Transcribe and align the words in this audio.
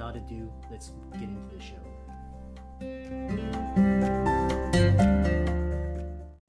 Without 0.00 0.16
ado, 0.16 0.50
let's 0.70 0.92
get 1.12 1.24
into 1.24 1.54
the 1.54 1.60
show. 1.60 1.76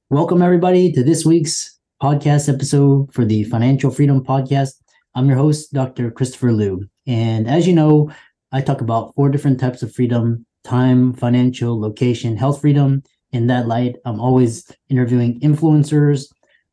Welcome, 0.09 0.41
everybody, 0.41 0.93
to 0.93 1.03
this 1.03 1.25
week's 1.25 1.77
podcast 2.01 2.47
episode 2.47 3.13
for 3.13 3.25
the 3.25 3.43
Financial 3.43 3.91
Freedom 3.91 4.23
Podcast. 4.23 4.75
I'm 5.15 5.27
your 5.27 5.35
host, 5.35 5.73
Dr. 5.73 6.11
Christopher 6.11 6.53
Liu. 6.53 6.87
And 7.05 7.45
as 7.45 7.67
you 7.67 7.73
know, 7.73 8.09
I 8.53 8.61
talk 8.61 8.79
about 8.79 9.13
four 9.15 9.27
different 9.27 9.59
types 9.59 9.83
of 9.83 9.93
freedom 9.93 10.45
time, 10.63 11.11
financial, 11.11 11.77
location, 11.77 12.37
health 12.37 12.61
freedom. 12.61 13.03
In 13.33 13.47
that 13.47 13.67
light, 13.67 13.97
I'm 14.05 14.21
always 14.21 14.65
interviewing 14.87 15.41
influencers, 15.41 16.27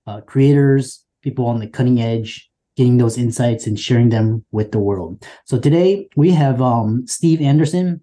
uh, 0.06 0.20
creators, 0.20 1.04
people 1.24 1.46
on 1.46 1.58
the 1.58 1.66
cutting 1.66 2.00
edge, 2.00 2.47
getting 2.78 2.96
those 2.96 3.18
insights 3.18 3.66
and 3.66 3.78
sharing 3.78 4.08
them 4.08 4.44
with 4.52 4.70
the 4.70 4.78
world. 4.78 5.26
So 5.44 5.58
today 5.58 6.08
we 6.14 6.30
have 6.30 6.62
um, 6.62 7.04
Steve 7.08 7.42
Anderson, 7.42 8.00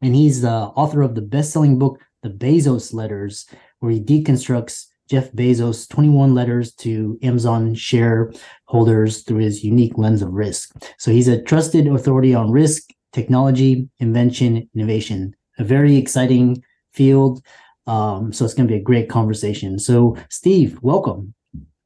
and 0.00 0.14
he's 0.14 0.42
the 0.42 0.48
author 0.48 1.02
of 1.02 1.16
the 1.16 1.22
best-selling 1.22 1.76
book, 1.76 1.98
The 2.22 2.30
Bezos 2.30 2.94
Letters, 2.94 3.46
where 3.80 3.90
he 3.90 4.00
deconstructs 4.00 4.86
Jeff 5.10 5.32
Bezos' 5.32 5.88
21 5.88 6.36
letters 6.36 6.72
to 6.74 7.18
Amazon 7.22 7.74
shareholders 7.74 9.24
through 9.24 9.38
his 9.38 9.64
unique 9.64 9.98
lens 9.98 10.22
of 10.22 10.32
risk. 10.32 10.70
So 10.98 11.10
he's 11.10 11.28
a 11.28 11.42
trusted 11.42 11.88
authority 11.88 12.32
on 12.32 12.52
risk, 12.52 12.84
technology, 13.12 13.88
invention, 13.98 14.70
innovation. 14.72 15.34
A 15.58 15.64
very 15.64 15.96
exciting 15.96 16.62
field. 16.92 17.42
Um, 17.88 18.32
so 18.32 18.44
it's 18.44 18.54
going 18.54 18.68
to 18.68 18.72
be 18.72 18.80
a 18.80 18.84
great 18.84 19.08
conversation. 19.08 19.80
So, 19.80 20.16
Steve, 20.28 20.78
welcome. 20.82 21.34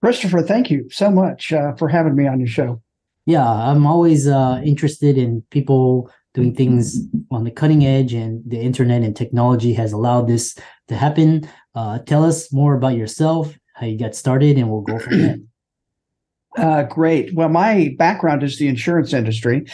Christopher, 0.03 0.43
thank 0.43 0.71
you 0.71 0.89
so 0.91 1.11
much 1.11 1.53
uh, 1.53 1.75
for 1.75 1.89
having 1.89 2.17
me 2.17 2.27
on 2.27 2.41
your 2.41 2.49
show. 2.49 2.83
Yeah, 3.27 3.47
I'm 3.47 3.87
always 3.87 4.27
uh, 4.27 4.61
interested 4.65 5.19
in 5.19 5.43
people 5.51 6.11
doing 6.33 6.55
things 6.55 7.01
on 7.31 7.45
the 7.45 7.51
cutting 7.51 7.85
edge, 7.85 8.15
and 8.15 8.43
the 8.47 8.59
internet 8.59 9.03
and 9.03 9.15
technology 9.15 9.75
has 9.75 9.93
allowed 9.93 10.27
this 10.27 10.57
to 10.89 10.97
happen. 10.97 11.49
Uh, 11.75 11.99
tell 11.99 12.25
us 12.25 12.53
more 12.53 12.75
about 12.75 12.97
yourself, 12.97 13.55
how 13.75 13.87
you 13.87 13.99
got 13.99 14.15
started, 14.15 14.57
and 14.57 14.71
we'll 14.71 14.81
go 14.81 14.99
from 14.99 15.21
there. 15.21 15.37
Uh, 16.57 16.83
great. 16.83 17.33
Well, 17.33 17.49
my 17.49 17.95
background 17.97 18.43
is 18.43 18.59
the 18.59 18.67
insurance 18.67 19.13
industry. 19.13 19.67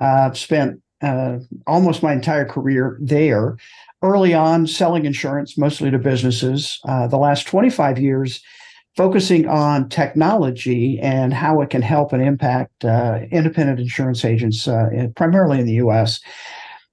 Uh, 0.00 0.26
I've 0.26 0.36
spent 0.36 0.82
uh, 1.00 1.38
almost 1.64 2.02
my 2.02 2.12
entire 2.12 2.44
career 2.44 2.98
there. 3.00 3.56
Early 4.02 4.34
on, 4.34 4.66
selling 4.66 5.04
insurance 5.04 5.56
mostly 5.56 5.92
to 5.92 5.98
businesses. 5.98 6.80
Uh, 6.88 7.06
the 7.06 7.18
last 7.18 7.46
25 7.46 8.00
years, 8.00 8.42
focusing 8.96 9.48
on 9.48 9.88
technology 9.88 10.98
and 11.00 11.34
how 11.34 11.60
it 11.60 11.70
can 11.70 11.82
help 11.82 12.12
and 12.12 12.22
impact 12.22 12.84
uh, 12.84 13.20
independent 13.30 13.80
insurance 13.80 14.24
agents, 14.24 14.68
uh, 14.68 15.08
primarily 15.16 15.58
in 15.58 15.66
the 15.66 15.74
US. 15.74 16.20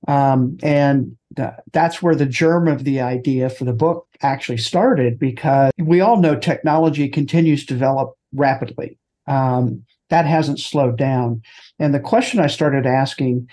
Um, 0.07 0.57
and 0.63 1.15
th- 1.35 1.51
that's 1.73 2.01
where 2.01 2.15
the 2.15 2.25
germ 2.25 2.67
of 2.67 2.83
the 2.85 3.01
idea 3.01 3.49
for 3.49 3.65
the 3.65 3.73
book 3.73 4.07
actually 4.21 4.57
started 4.57 5.19
because 5.19 5.71
we 5.77 6.01
all 6.01 6.17
know 6.17 6.35
technology 6.35 7.07
continues 7.07 7.65
to 7.65 7.73
develop 7.73 8.13
rapidly. 8.33 8.97
Um, 9.27 9.85
that 10.09 10.25
hasn't 10.25 10.59
slowed 10.59 10.97
down. 10.97 11.41
And 11.79 11.93
the 11.93 11.99
question 11.99 12.39
I 12.39 12.47
started 12.47 12.85
asking 12.85 13.47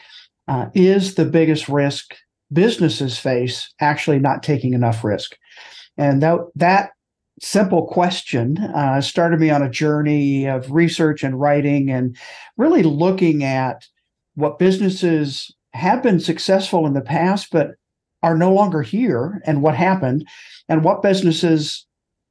uh, 0.49 0.67
is 0.75 1.15
the 1.15 1.25
biggest 1.25 1.69
risk 1.69 2.17
businesses 2.53 3.19
face 3.19 3.72
actually 3.81 4.19
not 4.19 4.43
taking 4.43 4.72
enough 4.72 5.05
risk? 5.05 5.37
And 5.97 6.22
that, 6.22 6.41
that 6.56 6.91
simple 7.41 7.87
question 7.87 8.59
uh, 8.59 9.00
started 9.00 9.41
me 9.41 9.50
on 9.50 9.62
a 9.62 9.71
journey 9.71 10.47
of 10.47 10.71
research 10.71 11.22
and 11.22 11.41
writing 11.41 11.91
and 11.91 12.16
really 12.56 12.82
looking 12.82 13.44
at 13.44 13.87
what 14.34 14.59
businesses 14.59 15.54
have 15.72 16.03
been 16.03 16.21
successful 16.21 16.87
in 16.87 16.94
the 16.94 17.00
past 17.00 17.48
but 17.53 17.72
are 18.22 18.37
no 18.37 18.53
longer 18.53 18.82
here 18.82 19.41
and 19.47 19.62
what 19.62 19.75
happened 19.75 20.27
and 20.69 20.82
what 20.82 21.03
businesses 21.03 21.87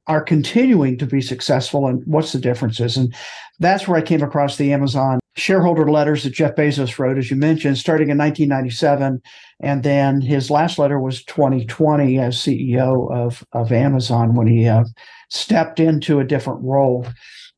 are 0.06 0.22
continuing 0.22 0.98
to 0.98 1.06
be 1.06 1.20
successful 1.20 1.86
and 1.86 2.02
what's 2.06 2.32
the 2.32 2.38
differences. 2.38 2.96
And 2.96 3.14
that's 3.58 3.86
where 3.86 3.98
i 3.98 4.02
came 4.02 4.22
across 4.22 4.56
the 4.56 4.72
amazon 4.72 5.18
shareholder 5.38 5.90
letters 5.90 6.24
that 6.24 6.32
jeff 6.32 6.54
bezos 6.54 6.98
wrote 6.98 7.18
as 7.18 7.30
you 7.30 7.36
mentioned 7.36 7.78
starting 7.78 8.10
in 8.10 8.18
1997 8.18 9.22
and 9.60 9.82
then 9.82 10.20
his 10.20 10.50
last 10.50 10.78
letter 10.78 10.98
was 10.98 11.24
2020 11.24 12.18
as 12.18 12.36
ceo 12.36 13.10
of, 13.12 13.44
of 13.52 13.72
amazon 13.72 14.34
when 14.34 14.46
he 14.46 14.66
uh, 14.66 14.84
stepped 15.30 15.78
into 15.78 16.20
a 16.20 16.24
different 16.24 16.60
role. 16.62 17.06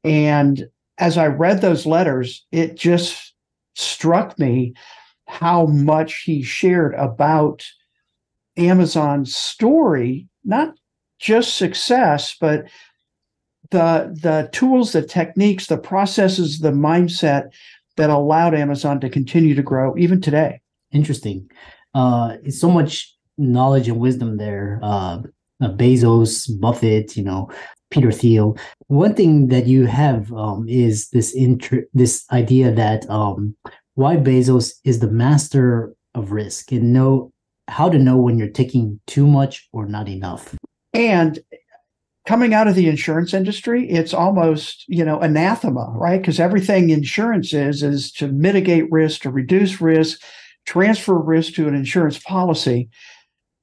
And 0.05 0.67
as 0.99 1.17
i 1.19 1.27
read 1.27 1.61
those 1.61 1.87
letters 1.87 2.47
it 2.53 2.77
just 2.77 3.35
struck 3.75 4.39
me 4.39 4.75
how 5.27 5.67
much 5.67 6.23
he 6.23 6.43
shared 6.43 6.95
about 6.95 7.65
amazon's 8.57 9.35
story 9.35 10.29
not 10.45 10.75
just 11.21 11.57
success, 11.57 12.35
but 12.41 12.65
the 13.71 14.17
the 14.23 14.49
tools, 14.53 14.93
the 14.93 15.03
techniques, 15.03 15.67
the 15.67 15.79
processes, 15.79 16.61
the 16.61 16.73
mindset 16.73 17.51
that 17.97 18.11
allowed 18.11 18.55
Amazon 18.55 19.01
to 19.01 19.11
continue 19.11 19.55
to 19.55 19.63
grow 19.63 19.97
even 19.97 20.21
today. 20.21 20.61
Interesting. 20.93 21.51
Uh, 21.95 22.37
it's 22.45 22.61
so 22.61 22.71
much 22.71 23.15
knowledge 23.39 23.89
and 23.89 23.99
wisdom 23.99 24.37
there. 24.37 24.79
Uh, 24.83 25.19
Bezos, 25.63 26.49
Buffett, 26.61 27.17
you 27.17 27.23
know, 27.23 27.51
Peter 27.91 28.11
Thiel. 28.11 28.57
One 28.87 29.15
thing 29.15 29.49
that 29.49 29.67
you 29.67 29.87
have 29.87 30.33
um, 30.33 30.67
is 30.69 31.11
this 31.11 31.35
inter- 31.35 31.87
this 31.93 32.25
idea 32.33 32.73
that 32.73 33.09
um, 33.11 33.55
why 33.95 34.17
Bezos 34.17 34.73
is 34.85 35.01
the 35.01 35.11
master 35.11 35.95
of 36.15 36.33
risk 36.33 36.73
and 36.73 36.93
know 36.93 37.31
how 37.69 37.89
to 37.89 37.99
know 37.99 38.17
when 38.17 38.39
you're 38.39 38.49
taking 38.49 39.01
too 39.07 39.27
much 39.27 39.69
or 39.73 39.87
not 39.87 40.09
enough. 40.09 40.57
And 40.93 41.39
coming 42.31 42.55
out 42.55 42.69
of 42.69 42.77
the 42.77 42.89
insurance 42.89 43.35
industry, 43.35 43.91
it's 43.91 44.15
almost, 44.15 44.85
you 44.87 45.05
know, 45.05 45.19
anathema, 45.19 45.91
right? 45.97 46.21
Because 46.21 46.39
everything 46.39 46.91
insurance 46.91 47.53
is 47.53 47.83
is 47.83 48.13
to 48.13 48.29
mitigate 48.29 48.85
risk, 48.89 49.23
to 49.23 49.31
reduce 49.31 49.81
risk, 49.81 50.23
transfer 50.65 51.19
risk 51.19 51.55
to 51.55 51.67
an 51.67 51.75
insurance 51.75 52.21
policy. 52.21 52.89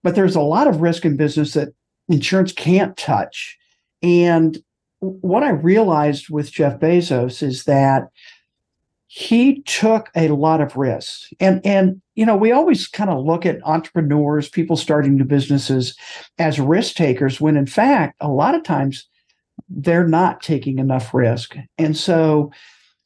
But 0.03 0.16
there's 0.16 0.35
a 0.35 0.41
lot 0.41 0.67
of 0.67 0.81
risk 0.81 1.06
in 1.06 1.16
business 1.16 1.53
that 1.53 1.69
insurance 2.09 2.51
can't 2.51 2.97
touch. 2.97 3.57
And 4.03 4.57
what 5.00 5.44
I 5.44 5.51
realized 5.51 6.29
with 6.29 6.51
Jeff 6.51 6.77
Bezos 6.77 7.41
is 7.41 7.63
that 7.63 8.09
he 9.07 9.62
took 9.62 10.09
a 10.16 10.28
lot 10.29 10.62
of 10.62 10.75
risks. 10.75 11.31
And 11.40 11.66
and 11.66 12.01
you 12.16 12.25
know 12.25 12.35
we 12.35 12.51
always 12.51 12.88
kind 12.88 13.09
of 13.09 13.25
look 13.25 13.45
at 13.45 13.66
entrepreneurs 13.66 14.50
people 14.50 14.75
starting 14.75 15.16
new 15.16 15.23
businesses 15.23 15.97
as 16.38 16.59
risk 16.59 16.95
takers 16.95 17.41
when 17.41 17.56
in 17.57 17.66
fact 17.66 18.16
a 18.19 18.28
lot 18.28 18.53
of 18.53 18.63
times 18.63 19.07
they're 19.69 20.07
not 20.07 20.41
taking 20.41 20.78
enough 20.78 21.13
risk. 21.13 21.56
And 21.78 21.95
so 21.95 22.51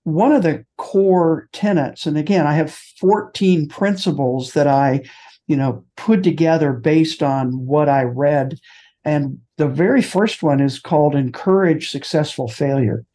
one 0.04 0.32
of 0.32 0.42
the 0.42 0.66
core 0.80 1.48
tenets 1.53 2.08
and 2.08 2.18
again 2.18 2.47
i 2.47 2.54
have 2.54 2.74
14 2.74 3.68
principles 3.70 4.54
that 4.54 4.66
i 4.66 5.00
you 5.46 5.56
know 5.56 5.86
put 5.96 6.24
together 6.24 6.74
based 6.74 7.22
on 7.22 7.66
what 7.66 7.88
i 7.88 8.04
read. 8.04 8.59
And 9.04 9.40
the 9.58 9.68
very 9.68 10.02
first 10.02 10.42
one 10.42 10.59
is 10.59 10.80
called 10.80 11.16
encourage 11.16 11.90
successful 11.90 12.47
failure. 12.47 13.06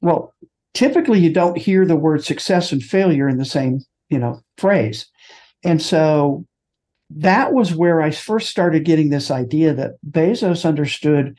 Well 0.00 0.32
typically 0.74 1.20
you 1.20 1.32
don't 1.32 1.56
hear 1.56 1.86
the 1.86 1.96
word 1.96 2.24
success 2.24 2.72
and 2.72 2.82
failure 2.82 3.28
in 3.28 3.38
the 3.38 3.44
same 3.44 3.80
you 4.10 4.18
know 4.18 4.40
phrase. 4.58 5.06
And 5.62 5.80
so 5.80 6.44
that 7.10 7.52
was 7.52 7.74
where 7.74 8.00
i 8.00 8.10
first 8.10 8.48
started 8.48 8.84
getting 8.84 9.10
this 9.10 9.30
idea 9.30 9.74
that 9.74 9.92
bezos 10.10 10.64
understood 10.64 11.36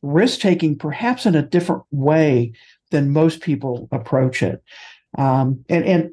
risk 0.00 0.38
taking 0.38 0.78
perhaps 0.78 1.26
in 1.26 1.34
a 1.34 1.42
different 1.42 1.82
way 1.90 2.52
than 2.90 3.10
most 3.10 3.40
people 3.40 3.88
approach 3.90 4.42
it. 4.42 4.62
Um, 5.16 5.64
and 5.68 5.84
and 5.84 6.10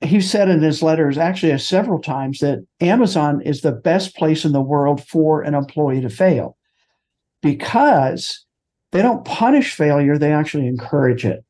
he 0.00 0.20
said 0.20 0.48
in 0.48 0.62
his 0.62 0.82
letters 0.82 1.18
actually 1.18 1.56
several 1.58 2.00
times 2.00 2.38
that 2.38 2.64
amazon 2.80 3.42
is 3.42 3.60
the 3.60 3.72
best 3.72 4.16
place 4.16 4.44
in 4.44 4.52
the 4.52 4.62
world 4.62 5.06
for 5.06 5.42
an 5.42 5.54
employee 5.54 6.00
to 6.00 6.08
fail 6.08 6.56
because 7.42 8.44
they 8.92 9.02
don't 9.02 9.24
punish 9.26 9.74
failure 9.74 10.16
they 10.16 10.32
actually 10.32 10.66
encourage 10.66 11.26
it 11.26 11.44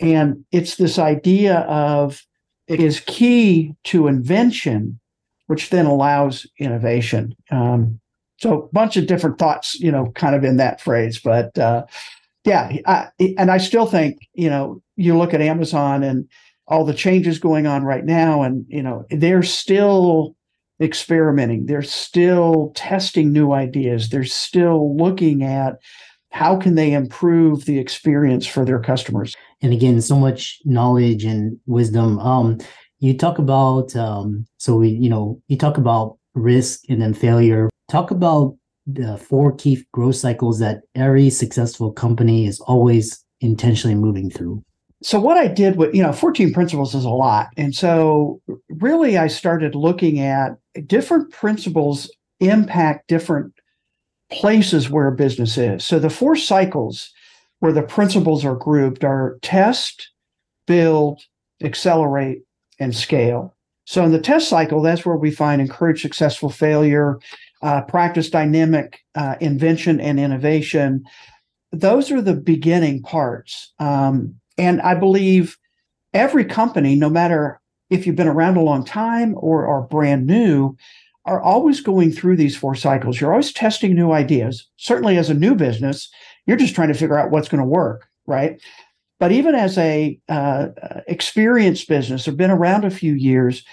and 0.00 0.44
it's 0.52 0.76
this 0.76 0.98
idea 0.98 1.60
of 1.60 2.22
is 2.68 3.00
key 3.00 3.74
to 3.84 4.08
invention, 4.08 4.98
which 5.46 5.70
then 5.70 5.86
allows 5.86 6.46
innovation. 6.58 7.34
Um, 7.50 8.00
so 8.38 8.62
a 8.62 8.68
bunch 8.72 8.96
of 8.96 9.06
different 9.06 9.38
thoughts, 9.38 9.78
you 9.80 9.90
know, 9.90 10.10
kind 10.14 10.34
of 10.34 10.44
in 10.44 10.56
that 10.58 10.80
phrase, 10.80 11.18
but 11.18 11.56
uh, 11.58 11.86
yeah, 12.44 12.76
I, 12.86 13.08
and 13.38 13.50
I 13.50 13.58
still 13.58 13.86
think, 13.86 14.18
you 14.34 14.48
know, 14.48 14.82
you 14.96 15.16
look 15.16 15.34
at 15.34 15.40
Amazon 15.40 16.02
and 16.02 16.28
all 16.68 16.84
the 16.84 16.94
changes 16.94 17.38
going 17.38 17.66
on 17.66 17.84
right 17.84 18.04
now, 18.04 18.42
and 18.42 18.64
you 18.68 18.82
know, 18.82 19.04
they're 19.10 19.42
still 19.42 20.36
experimenting. 20.80 21.66
They're 21.66 21.82
still 21.82 22.72
testing 22.74 23.32
new 23.32 23.52
ideas. 23.52 24.08
They're 24.08 24.24
still 24.24 24.96
looking 24.96 25.42
at 25.42 25.76
how 26.30 26.56
can 26.56 26.74
they 26.74 26.92
improve 26.92 27.64
the 27.64 27.78
experience 27.78 28.46
for 28.46 28.64
their 28.64 28.80
customers. 28.80 29.34
And 29.62 29.72
again, 29.72 30.00
so 30.00 30.16
much 30.16 30.60
knowledge 30.64 31.24
and 31.24 31.58
wisdom. 31.66 32.18
Um, 32.18 32.58
you 32.98 33.16
talk 33.16 33.38
about 33.38 33.94
um, 33.96 34.46
so 34.58 34.76
we, 34.76 34.88
you 34.88 35.08
know, 35.08 35.40
you 35.48 35.56
talk 35.56 35.76
about 35.78 36.18
risk 36.34 36.80
and 36.88 37.00
then 37.00 37.14
failure. 37.14 37.68
Talk 37.90 38.10
about 38.10 38.56
the 38.86 39.16
four 39.16 39.54
key 39.54 39.84
growth 39.92 40.16
cycles 40.16 40.58
that 40.60 40.82
every 40.94 41.30
successful 41.30 41.92
company 41.92 42.46
is 42.46 42.60
always 42.60 43.24
intentionally 43.40 43.96
moving 43.96 44.30
through 44.30 44.62
so 45.02 45.20
what 45.20 45.36
I 45.36 45.46
did 45.46 45.76
with 45.76 45.94
you 45.94 46.02
know 46.02 46.12
14 46.12 46.52
principles 46.52 46.94
is 46.94 47.04
a 47.04 47.10
lot. 47.10 47.48
And 47.56 47.74
so 47.74 48.40
really 48.68 49.18
I 49.18 49.26
started 49.28 49.74
looking 49.74 50.20
at 50.20 50.56
different 50.86 51.32
principles 51.32 52.10
impact 52.40 53.08
different 53.08 53.52
places 54.30 54.90
where 54.90 55.06
a 55.06 55.14
business 55.14 55.56
is. 55.56 55.84
So 55.84 55.98
the 55.98 56.10
four 56.10 56.36
cycles 56.36 57.12
where 57.60 57.72
the 57.72 57.82
principles 57.82 58.44
are 58.44 58.56
grouped 58.56 59.04
are 59.04 59.38
test, 59.42 60.10
build, 60.66 61.22
accelerate, 61.62 62.42
and 62.78 62.94
scale. 62.94 63.54
So 63.84 64.04
in 64.04 64.12
the 64.12 64.20
test 64.20 64.48
cycle, 64.48 64.82
that's 64.82 65.06
where 65.06 65.16
we 65.16 65.30
find 65.30 65.60
encourage 65.60 66.02
successful 66.02 66.50
failure, 66.50 67.18
uh, 67.62 67.82
practice 67.82 68.28
dynamic 68.28 69.00
uh, 69.14 69.36
invention 69.40 70.00
and 70.00 70.18
innovation. 70.18 71.04
Those 71.72 72.10
are 72.10 72.20
the 72.20 72.34
beginning 72.34 73.02
parts. 73.02 73.72
Um, 73.78 74.34
and 74.58 74.80
I 74.82 74.94
believe 74.94 75.56
every 76.12 76.44
company, 76.44 76.94
no 76.96 77.08
matter 77.08 77.60
if 77.88 78.06
you've 78.06 78.16
been 78.16 78.26
around 78.26 78.56
a 78.56 78.62
long 78.62 78.84
time 78.84 79.34
or 79.36 79.66
are 79.66 79.82
brand 79.82 80.26
new, 80.26 80.76
are 81.24 81.40
always 81.40 81.80
going 81.80 82.10
through 82.12 82.36
these 82.36 82.56
four 82.56 82.74
cycles. 82.74 83.20
You're 83.20 83.32
always 83.32 83.52
testing 83.52 83.94
new 83.94 84.12
ideas. 84.12 84.66
Certainly, 84.76 85.18
as 85.18 85.30
a 85.30 85.34
new 85.34 85.54
business, 85.54 86.08
you're 86.46 86.56
just 86.56 86.74
trying 86.74 86.88
to 86.88 86.94
figure 86.94 87.18
out 87.18 87.30
what's 87.30 87.48
going 87.48 87.62
to 87.62 87.68
work, 87.68 88.08
right? 88.26 88.60
But 89.18 89.32
even 89.32 89.54
as 89.54 89.78
a 89.78 90.18
uh, 90.28 90.68
experienced 91.06 91.88
business 91.88 92.28
or 92.28 92.32
been 92.32 92.50
around 92.50 92.84
a 92.84 92.90
few 92.90 93.14
years, 93.14 93.64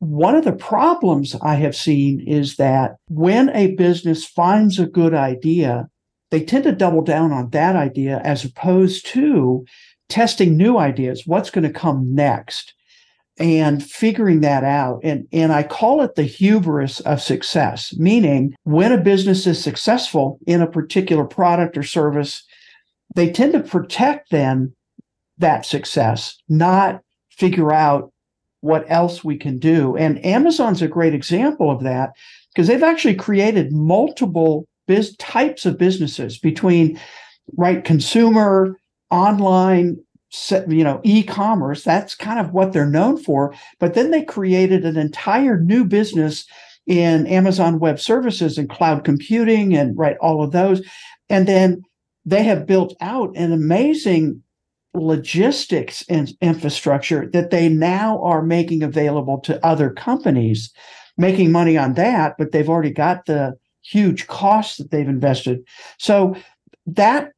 one 0.00 0.34
of 0.34 0.44
the 0.44 0.52
problems 0.52 1.34
I 1.42 1.54
have 1.56 1.74
seen 1.74 2.20
is 2.20 2.56
that 2.56 2.96
when 3.08 3.50
a 3.50 3.74
business 3.74 4.24
finds 4.24 4.78
a 4.78 4.86
good 4.86 5.14
idea, 5.14 5.88
they 6.30 6.44
tend 6.44 6.64
to 6.64 6.72
double 6.72 7.02
down 7.02 7.32
on 7.32 7.50
that 7.50 7.74
idea 7.74 8.20
as 8.24 8.44
opposed 8.44 9.06
to 9.06 9.64
testing 10.08 10.56
new 10.56 10.78
ideas, 10.78 11.22
what's 11.26 11.50
going 11.50 11.64
to 11.64 11.70
come 11.70 12.14
next, 12.14 12.74
and 13.38 13.84
figuring 13.84 14.40
that 14.40 14.64
out. 14.64 15.00
And, 15.02 15.26
and 15.32 15.52
I 15.52 15.62
call 15.62 16.02
it 16.02 16.14
the 16.14 16.24
hubris 16.24 17.00
of 17.00 17.22
success, 17.22 17.94
meaning 17.96 18.54
when 18.64 18.92
a 18.92 18.98
business 18.98 19.46
is 19.46 19.62
successful 19.62 20.38
in 20.46 20.60
a 20.60 20.70
particular 20.70 21.24
product 21.24 21.76
or 21.76 21.82
service, 21.82 22.44
they 23.14 23.30
tend 23.30 23.52
to 23.52 23.60
protect 23.60 24.30
then 24.30 24.74
that 25.38 25.64
success, 25.64 26.36
not 26.48 27.02
figure 27.30 27.72
out 27.72 28.12
what 28.60 28.84
else 28.88 29.22
we 29.22 29.36
can 29.36 29.58
do. 29.58 29.96
And 29.96 30.24
Amazon's 30.24 30.82
a 30.82 30.88
great 30.88 31.14
example 31.14 31.70
of 31.70 31.82
that 31.84 32.10
because 32.52 32.66
they've 32.66 32.82
actually 32.82 33.14
created 33.14 33.72
multiple 33.72 34.66
biz- 34.88 35.16
types 35.18 35.64
of 35.64 35.78
businesses 35.78 36.38
between 36.38 36.98
right 37.56 37.84
consumer 37.84 38.76
online 39.10 39.96
you 40.68 40.84
know 40.84 41.00
e-commerce 41.04 41.82
that's 41.82 42.14
kind 42.14 42.38
of 42.38 42.52
what 42.52 42.72
they're 42.72 42.86
known 42.86 43.16
for 43.16 43.54
but 43.78 43.94
then 43.94 44.10
they 44.10 44.22
created 44.22 44.84
an 44.84 44.96
entire 44.96 45.58
new 45.60 45.84
business 45.84 46.46
in 46.86 47.26
amazon 47.26 47.78
web 47.78 47.98
services 47.98 48.58
and 48.58 48.68
cloud 48.68 49.04
computing 49.04 49.74
and 49.74 49.96
right 49.96 50.16
all 50.20 50.42
of 50.42 50.52
those 50.52 50.82
and 51.30 51.48
then 51.48 51.82
they 52.26 52.42
have 52.42 52.66
built 52.66 52.94
out 53.00 53.34
an 53.36 53.52
amazing 53.52 54.42
logistics 54.94 56.04
and 56.08 56.32
infrastructure 56.42 57.28
that 57.32 57.50
they 57.50 57.68
now 57.68 58.20
are 58.22 58.42
making 58.42 58.82
available 58.82 59.38
to 59.38 59.64
other 59.64 59.90
companies 59.90 60.70
making 61.16 61.50
money 61.50 61.78
on 61.78 61.94
that 61.94 62.34
but 62.36 62.52
they've 62.52 62.68
already 62.68 62.90
got 62.90 63.24
the 63.24 63.56
huge 63.88 64.26
costs 64.26 64.76
that 64.76 64.90
they've 64.90 65.08
invested. 65.08 65.66
So 65.98 66.36
that 66.86 67.32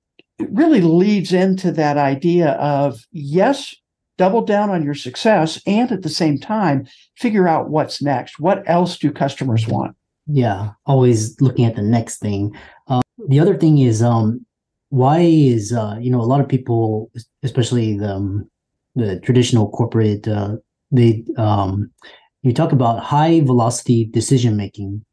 really 0.50 0.80
leads 0.80 1.32
into 1.32 1.72
that 1.72 1.96
idea 1.96 2.50
of 2.52 3.04
yes, 3.12 3.74
double 4.18 4.42
down 4.42 4.70
on 4.70 4.84
your 4.84 4.94
success 4.94 5.60
and 5.66 5.90
at 5.90 6.02
the 6.02 6.08
same 6.08 6.38
time 6.38 6.86
figure 7.16 7.48
out 7.48 7.70
what's 7.70 8.02
next. 8.02 8.38
What 8.38 8.62
else 8.66 8.98
do 8.98 9.10
customers 9.10 9.66
want? 9.66 9.96
Yeah, 10.26 10.70
always 10.86 11.40
looking 11.40 11.64
at 11.64 11.76
the 11.76 11.82
next 11.82 12.18
thing. 12.18 12.54
Uh, 12.86 13.00
the 13.28 13.40
other 13.40 13.56
thing 13.56 13.78
is, 13.78 14.02
um, 14.02 14.44
why 14.90 15.20
is 15.20 15.72
uh, 15.72 15.96
you 16.00 16.10
know 16.10 16.20
a 16.20 16.22
lot 16.22 16.40
of 16.40 16.48
people, 16.48 17.10
especially 17.42 17.96
the 17.96 18.14
um, 18.14 18.50
the 18.94 19.20
traditional 19.20 19.70
corporate, 19.70 20.28
uh, 20.28 20.56
they 20.90 21.24
um, 21.36 21.90
you 22.42 22.52
talk 22.52 22.72
about 22.72 23.02
high 23.02 23.40
velocity 23.40 24.04
decision 24.04 24.56
making. 24.56 25.04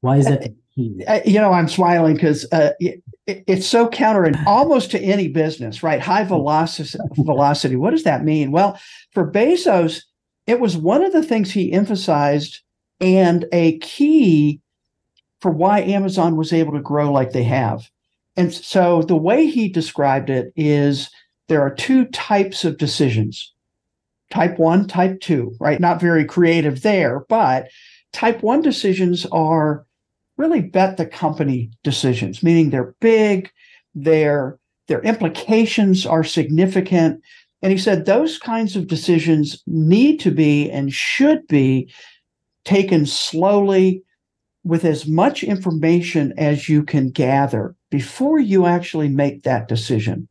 Why 0.00 0.16
is 0.16 0.26
that 0.26 0.54
you 0.78 1.40
know, 1.40 1.52
I'm 1.52 1.68
smiling 1.68 2.14
because 2.14 2.46
uh, 2.52 2.70
it, 2.78 3.02
it's 3.28 3.66
so 3.66 3.88
counter 3.88 4.24
and 4.24 4.38
almost 4.46 4.90
to 4.92 5.00
any 5.00 5.28
business, 5.28 5.82
right? 5.82 6.00
High 6.00 6.22
hmm. 6.22 6.28
velocity. 6.28 6.98
velocity. 7.16 7.76
What 7.76 7.90
does 7.90 8.04
that 8.04 8.24
mean? 8.24 8.50
Well, 8.50 8.80
for 9.12 9.30
Bezos, 9.30 10.02
it 10.46 10.60
was 10.60 10.76
one 10.76 11.04
of 11.04 11.12
the 11.12 11.22
things 11.22 11.50
he 11.50 11.72
emphasized 11.72 12.60
and 13.00 13.44
a 13.52 13.78
key 13.78 14.60
for 15.40 15.50
why 15.50 15.80
Amazon 15.80 16.36
was 16.36 16.52
able 16.52 16.72
to 16.72 16.80
grow 16.80 17.12
like 17.12 17.32
they 17.32 17.44
have. 17.44 17.88
And 18.36 18.52
so 18.52 19.02
the 19.02 19.16
way 19.16 19.46
he 19.46 19.68
described 19.68 20.30
it 20.30 20.52
is 20.56 21.10
there 21.48 21.62
are 21.62 21.74
two 21.74 22.06
types 22.06 22.64
of 22.64 22.78
decisions 22.78 23.52
type 24.30 24.58
one, 24.58 24.86
type 24.86 25.20
two, 25.20 25.54
right? 25.58 25.80
Not 25.80 26.02
very 26.02 26.24
creative 26.24 26.82
there, 26.82 27.20
but 27.30 27.68
type 28.12 28.42
one 28.42 28.60
decisions 28.60 29.24
are 29.32 29.86
really 30.38 30.62
bet 30.62 30.96
the 30.96 31.06
company 31.06 31.70
decisions, 31.84 32.42
meaning 32.42 32.70
they're 32.70 32.94
big, 33.00 33.50
their 33.94 34.58
their 34.86 35.02
implications 35.02 36.06
are 36.06 36.24
significant. 36.24 37.22
And 37.60 37.72
he 37.72 37.78
said 37.78 38.06
those 38.06 38.38
kinds 38.38 38.74
of 38.74 38.86
decisions 38.86 39.62
need 39.66 40.18
to 40.20 40.30
be 40.30 40.70
and 40.70 40.92
should 40.92 41.46
be 41.46 41.92
taken 42.64 43.04
slowly 43.04 44.02
with 44.64 44.84
as 44.84 45.06
much 45.06 45.44
information 45.44 46.32
as 46.36 46.68
you 46.68 46.82
can 46.82 47.10
gather 47.10 47.74
before 47.90 48.38
you 48.38 48.66
actually 48.66 49.08
make 49.08 49.42
that 49.42 49.68
decision 49.68 50.28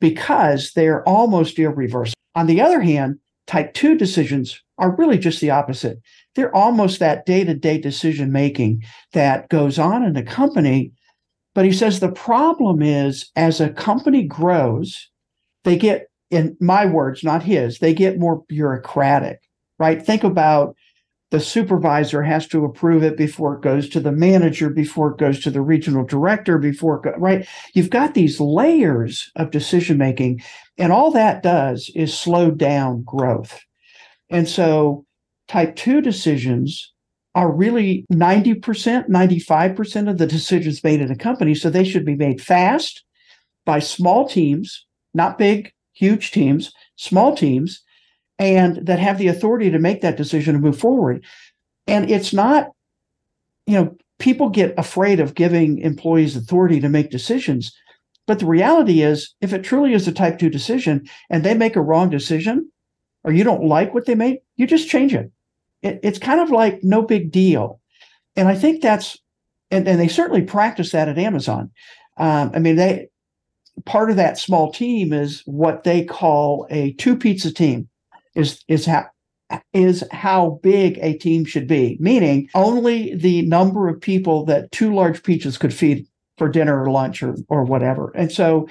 because 0.00 0.72
they're 0.72 1.06
almost 1.08 1.58
irreversible. 1.58 2.14
On 2.34 2.46
the 2.46 2.60
other 2.60 2.80
hand, 2.80 3.18
type 3.46 3.74
2 3.74 3.96
decisions 3.96 4.62
are 4.78 4.96
really 4.96 5.18
just 5.18 5.40
the 5.40 5.50
opposite 5.50 5.98
they're 6.34 6.54
almost 6.54 7.00
that 7.00 7.26
day 7.26 7.44
to 7.44 7.54
day 7.54 7.78
decision 7.78 8.32
making 8.32 8.84
that 9.12 9.48
goes 9.48 9.78
on 9.78 10.02
in 10.02 10.16
a 10.16 10.22
company. 10.22 10.92
But 11.54 11.64
he 11.64 11.72
says 11.72 11.98
the 11.98 12.12
problem 12.12 12.82
is 12.82 13.30
as 13.36 13.60
a 13.60 13.70
company 13.70 14.22
grows, 14.22 15.10
they 15.64 15.76
get, 15.76 16.06
in 16.30 16.56
my 16.60 16.86
words, 16.86 17.24
not 17.24 17.42
his, 17.42 17.78
they 17.78 17.92
get 17.92 18.18
more 18.18 18.44
bureaucratic, 18.48 19.40
right? 19.78 20.00
Think 20.00 20.22
about 20.22 20.76
the 21.30 21.40
supervisor 21.40 22.22
has 22.22 22.46
to 22.48 22.64
approve 22.64 23.02
it 23.02 23.16
before 23.16 23.54
it 23.54 23.62
goes 23.62 23.88
to 23.88 24.00
the 24.00 24.12
manager, 24.12 24.68
before 24.68 25.12
it 25.12 25.18
goes 25.18 25.40
to 25.40 25.50
the 25.50 25.60
regional 25.60 26.04
director, 26.04 26.58
before 26.58 26.96
it 26.96 27.02
go, 27.02 27.12
right? 27.18 27.46
You've 27.74 27.90
got 27.90 28.14
these 28.14 28.40
layers 28.40 29.30
of 29.36 29.50
decision 29.50 29.96
making, 29.96 30.42
and 30.76 30.92
all 30.92 31.10
that 31.12 31.42
does 31.42 31.90
is 31.94 32.16
slow 32.16 32.50
down 32.50 33.02
growth. 33.02 33.60
And 34.28 34.48
so 34.48 35.04
type 35.50 35.74
2 35.74 36.00
decisions 36.00 36.92
are 37.34 37.50
really 37.50 38.06
90%, 38.12 39.08
95% 39.08 40.08
of 40.08 40.18
the 40.18 40.26
decisions 40.26 40.84
made 40.84 41.00
in 41.00 41.10
a 41.10 41.16
company. 41.16 41.56
So 41.56 41.68
they 41.68 41.82
should 41.82 42.04
be 42.04 42.14
made 42.14 42.40
fast 42.40 43.02
by 43.64 43.80
small 43.80 44.28
teams, 44.28 44.86
not 45.12 45.38
big, 45.38 45.72
huge 45.92 46.30
teams, 46.30 46.72
small 46.94 47.34
teams, 47.34 47.82
and 48.38 48.86
that 48.86 49.00
have 49.00 49.18
the 49.18 49.26
authority 49.26 49.70
to 49.70 49.78
make 49.80 50.02
that 50.02 50.16
decision 50.16 50.54
and 50.54 50.62
move 50.62 50.78
forward. 50.78 51.24
And 51.88 52.08
it's 52.08 52.32
not, 52.32 52.70
you 53.66 53.74
know, 53.74 53.96
people 54.18 54.50
get 54.50 54.78
afraid 54.78 55.18
of 55.18 55.34
giving 55.34 55.78
employees 55.78 56.36
authority 56.36 56.78
to 56.80 56.88
make 56.88 57.10
decisions. 57.10 57.72
But 58.26 58.38
the 58.38 58.46
reality 58.46 59.02
is, 59.02 59.34
if 59.40 59.52
it 59.52 59.64
truly 59.64 59.94
is 59.94 60.06
a 60.06 60.12
type 60.12 60.38
2 60.38 60.48
decision 60.48 61.08
and 61.28 61.42
they 61.42 61.54
make 61.54 61.74
a 61.74 61.82
wrong 61.82 62.08
decision, 62.08 62.70
or 63.24 63.32
you 63.32 63.42
don't 63.42 63.64
like 63.64 63.92
what 63.92 64.06
they 64.06 64.14
made, 64.14 64.38
you 64.56 64.68
just 64.68 64.88
change 64.88 65.12
it. 65.12 65.30
It 65.82 66.00
it's 66.02 66.18
kind 66.18 66.40
of 66.40 66.50
like 66.50 66.82
no 66.82 67.02
big 67.02 67.30
deal. 67.30 67.80
And 68.36 68.48
I 68.48 68.54
think 68.54 68.82
that's, 68.82 69.18
and, 69.70 69.88
and 69.88 69.98
they 69.98 70.08
certainly 70.08 70.42
practice 70.42 70.92
that 70.92 71.08
at 71.08 71.18
Amazon. 71.18 71.70
Um, 72.16 72.52
I 72.54 72.58
mean, 72.58 72.76
they, 72.76 73.08
part 73.84 74.10
of 74.10 74.16
that 74.16 74.38
small 74.38 74.72
team 74.72 75.12
is 75.12 75.42
what 75.46 75.84
they 75.84 76.04
call 76.04 76.66
a 76.70 76.92
two 76.92 77.16
pizza 77.16 77.52
team 77.52 77.88
is, 78.34 78.62
is 78.68 78.86
how, 78.86 79.06
is 79.72 80.04
how 80.12 80.60
big 80.62 80.98
a 81.02 81.18
team 81.18 81.44
should 81.44 81.66
be, 81.66 81.96
meaning 81.98 82.48
only 82.54 83.14
the 83.16 83.42
number 83.42 83.88
of 83.88 84.00
people 84.00 84.44
that 84.44 84.70
two 84.70 84.94
large 84.94 85.22
pizzas 85.22 85.58
could 85.58 85.74
feed 85.74 86.06
for 86.38 86.48
dinner 86.48 86.82
or 86.82 86.90
lunch 86.90 87.22
or, 87.22 87.34
or 87.48 87.64
whatever. 87.64 88.12
And 88.14 88.30
so 88.30 88.68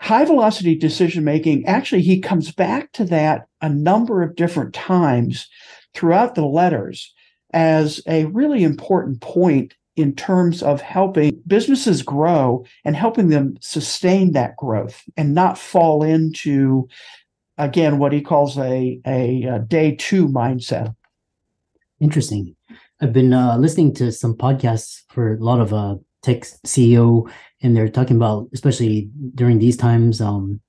high 0.00 0.24
velocity 0.24 0.76
decision 0.76 1.22
making, 1.22 1.64
actually, 1.66 2.02
he 2.02 2.20
comes 2.20 2.50
back 2.50 2.92
to 2.92 3.04
that 3.04 3.46
a 3.62 3.68
number 3.68 4.22
of 4.22 4.36
different 4.36 4.74
times 4.74 5.48
throughout 5.94 6.34
the 6.34 6.44
letters 6.44 7.12
as 7.52 8.00
a 8.06 8.24
really 8.26 8.64
important 8.64 9.20
point 9.20 9.74
in 9.96 10.14
terms 10.14 10.62
of 10.62 10.80
helping 10.80 11.40
businesses 11.46 12.02
grow 12.02 12.64
and 12.84 12.96
helping 12.96 13.28
them 13.28 13.56
sustain 13.60 14.32
that 14.32 14.56
growth 14.56 15.04
and 15.16 15.34
not 15.34 15.56
fall 15.56 16.02
into 16.02 16.88
again 17.58 17.98
what 17.98 18.12
he 18.12 18.20
calls 18.20 18.58
a, 18.58 19.00
a, 19.06 19.44
a 19.44 19.58
day 19.60 19.94
two 19.94 20.26
mindset. 20.28 20.94
Interesting. 22.00 22.56
I've 23.00 23.12
been 23.12 23.32
uh, 23.32 23.56
listening 23.56 23.94
to 23.94 24.10
some 24.10 24.34
podcasts 24.34 25.02
for 25.10 25.34
a 25.34 25.38
lot 25.38 25.60
of 25.60 25.72
uh, 25.72 25.96
tech 26.22 26.40
ceo 26.66 27.30
and 27.62 27.76
they're 27.76 27.88
talking 27.88 28.16
about 28.16 28.48
especially 28.52 29.10
during 29.34 29.58
these 29.58 29.76
times 29.76 30.20
um, 30.20 30.60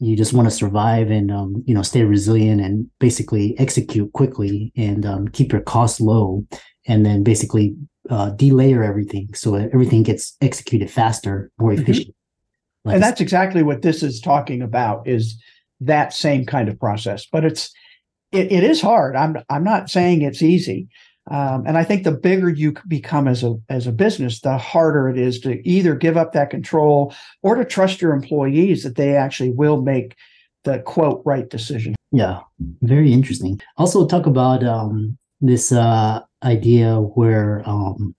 you 0.00 0.16
just 0.16 0.32
want 0.32 0.46
to 0.46 0.54
survive 0.54 1.10
and 1.10 1.30
um, 1.30 1.62
you 1.66 1.74
know 1.74 1.82
stay 1.82 2.02
resilient 2.02 2.60
and 2.60 2.88
basically 2.98 3.58
execute 3.58 4.12
quickly 4.12 4.72
and 4.76 5.06
um, 5.06 5.28
keep 5.28 5.52
your 5.52 5.60
costs 5.60 6.00
low 6.00 6.44
and 6.86 7.04
then 7.04 7.22
basically 7.22 7.74
uh, 8.08 8.30
delayer 8.32 8.86
everything 8.86 9.32
so 9.34 9.54
everything 9.54 10.02
gets 10.02 10.36
executed 10.40 10.90
faster 10.90 11.50
more 11.58 11.70
mm-hmm. 11.72 11.82
efficient 11.82 12.08
mm-hmm. 12.08 12.88
like, 12.88 12.94
and 12.94 13.02
that's 13.02 13.20
exactly 13.20 13.62
what 13.62 13.82
this 13.82 14.02
is 14.02 14.20
talking 14.20 14.62
about 14.62 15.06
is 15.06 15.40
that 15.80 16.12
same 16.12 16.44
kind 16.46 16.68
of 16.68 16.78
process. 16.78 17.26
But 17.30 17.44
it's 17.44 17.72
it, 18.32 18.52
it 18.52 18.62
is 18.62 18.80
hard. 18.80 19.16
I'm 19.16 19.36
I'm 19.48 19.64
not 19.64 19.90
saying 19.90 20.22
it's 20.22 20.42
easy. 20.42 20.88
Um, 21.30 21.64
and 21.66 21.78
I 21.78 21.84
think 21.84 22.02
the 22.02 22.12
bigger 22.12 22.48
you 22.48 22.74
become 22.88 23.28
as 23.28 23.44
a 23.44 23.56
as 23.68 23.86
a 23.86 23.92
business, 23.92 24.40
the 24.40 24.58
harder 24.58 25.08
it 25.08 25.16
is 25.16 25.40
to 25.40 25.66
either 25.68 25.94
give 25.94 26.16
up 26.16 26.32
that 26.32 26.50
control 26.50 27.14
or 27.42 27.54
to 27.54 27.64
trust 27.64 28.02
your 28.02 28.12
employees 28.12 28.82
that 28.82 28.96
they 28.96 29.16
actually 29.16 29.50
will 29.50 29.80
make 29.80 30.16
the 30.64 30.80
quote 30.80 31.22
right 31.24 31.48
decision. 31.48 31.94
Yeah, 32.10 32.40
very 32.82 33.12
interesting. 33.12 33.60
Also, 33.76 34.06
talk 34.06 34.26
about 34.26 34.64
um, 34.64 35.16
this 35.40 35.70
uh, 35.70 36.20
idea 36.42 36.96
where 36.96 37.62
um, 37.64 38.14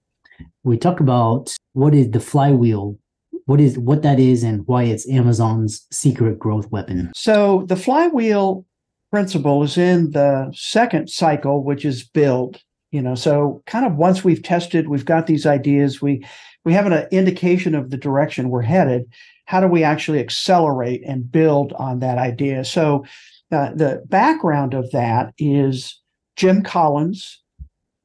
we 0.64 0.78
talk 0.78 1.02
about 1.02 1.54
what 1.74 1.94
is 1.94 2.12
the 2.12 2.20
flywheel 2.20 2.98
what 3.46 3.60
is 3.60 3.78
what 3.78 4.02
that 4.04 4.20
is 4.20 4.44
and 4.44 4.66
why 4.68 4.84
it's 4.84 5.10
Amazon's 5.10 5.86
secret 5.92 6.40
growth 6.40 6.72
weapon. 6.72 7.12
So 7.16 7.66
the 7.68 7.76
flywheel 7.76 8.66
principle 9.12 9.64
is 9.64 9.78
in 9.78 10.12
the 10.12 10.52
second 10.56 11.10
cycle, 11.10 11.64
which 11.64 11.84
is 11.84 12.04
build. 12.04 12.62
You 12.92 13.02
know, 13.02 13.16
so 13.16 13.64
kind 13.66 13.86
of 13.86 13.96
once 13.96 14.24
we've 14.24 14.44
tested, 14.44 14.90
we've 14.90 15.06
got 15.06 15.26
these 15.26 15.46
ideas, 15.46 16.02
we 16.02 16.26
we 16.66 16.74
have 16.74 16.86
an 16.86 17.08
indication 17.12 17.74
of 17.74 17.90
the 17.90 17.98
direction 17.98 18.50
we're 18.50 18.62
headed. 18.62 19.06
How 19.46 19.62
do 19.62 19.68
we 19.68 19.84
actually 19.84 20.20
accelerate 20.20 21.02
and 21.06 21.32
build 21.32 21.74
on 21.74 22.00
that 22.00 22.18
idea? 22.18 22.64
So 22.66 23.06
uh, 23.52 23.72
the 23.74 24.04
background 24.08 24.74
of 24.74 24.92
that 24.92 25.34
is 25.38 26.00
Jim 26.36 26.64
Collins' 26.64 27.42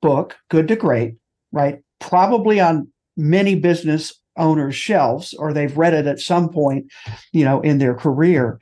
book, 0.00 0.36
Good 0.48 0.68
to 0.68 0.76
Great, 0.76 1.16
right? 1.52 1.80
Probably 2.00 2.60
on 2.60 2.88
many 3.16 3.54
business 3.54 4.14
owners' 4.36 4.76
shelves 4.76 5.34
or 5.34 5.52
they've 5.52 5.76
read 5.76 5.94
it 5.94 6.06
at 6.06 6.20
some 6.20 6.48
point, 6.48 6.86
you 7.32 7.44
know, 7.44 7.60
in 7.60 7.78
their 7.78 7.94
career. 7.94 8.58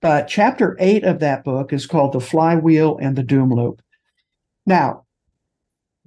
But 0.00 0.28
chapter 0.28 0.76
eight 0.80 1.04
of 1.04 1.20
that 1.20 1.44
book 1.44 1.72
is 1.72 1.86
called 1.86 2.12
The 2.12 2.20
Flywheel 2.20 2.98
and 3.00 3.16
the 3.16 3.22
Doom 3.22 3.50
Loop. 3.52 3.82
Now, 4.66 5.01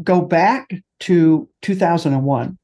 go 0.04 0.22
back 0.22 0.74
to 1.02 1.50
2001. 1.62 2.58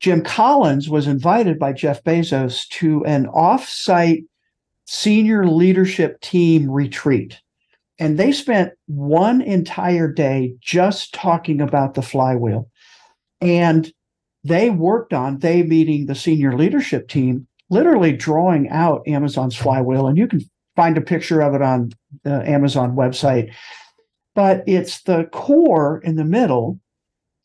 Jim 0.00 0.22
Collins 0.22 0.88
was 0.88 1.06
invited 1.06 1.58
by 1.58 1.72
Jeff 1.72 2.02
Bezos 2.04 2.68
to 2.68 3.04
an 3.04 3.26
offsite 3.26 4.24
senior 4.86 5.46
leadership 5.46 6.20
team 6.20 6.70
retreat. 6.70 7.40
And 7.98 8.16
they 8.16 8.30
spent 8.30 8.72
one 8.86 9.40
entire 9.42 10.10
day 10.10 10.54
just 10.60 11.12
talking 11.12 11.60
about 11.60 11.94
the 11.94 12.02
flywheel. 12.02 12.70
And 13.40 13.92
they 14.44 14.70
worked 14.70 15.12
on, 15.12 15.38
they 15.38 15.64
meeting 15.64 16.06
the 16.06 16.14
senior 16.14 16.56
leadership 16.56 17.08
team, 17.08 17.46
literally 17.70 18.12
drawing 18.12 18.68
out 18.68 19.06
Amazon's 19.06 19.56
flywheel. 19.56 20.06
And 20.06 20.16
you 20.16 20.28
can 20.28 20.40
find 20.76 20.96
a 20.96 21.02
picture 21.02 21.40
of 21.40 21.54
it 21.54 21.62
on 21.62 21.90
the 22.22 22.48
Amazon 22.48 22.94
website. 22.94 23.52
But 24.38 24.62
it's 24.68 25.02
the 25.02 25.24
core 25.32 26.00
in 26.04 26.14
the 26.14 26.24
middle 26.24 26.78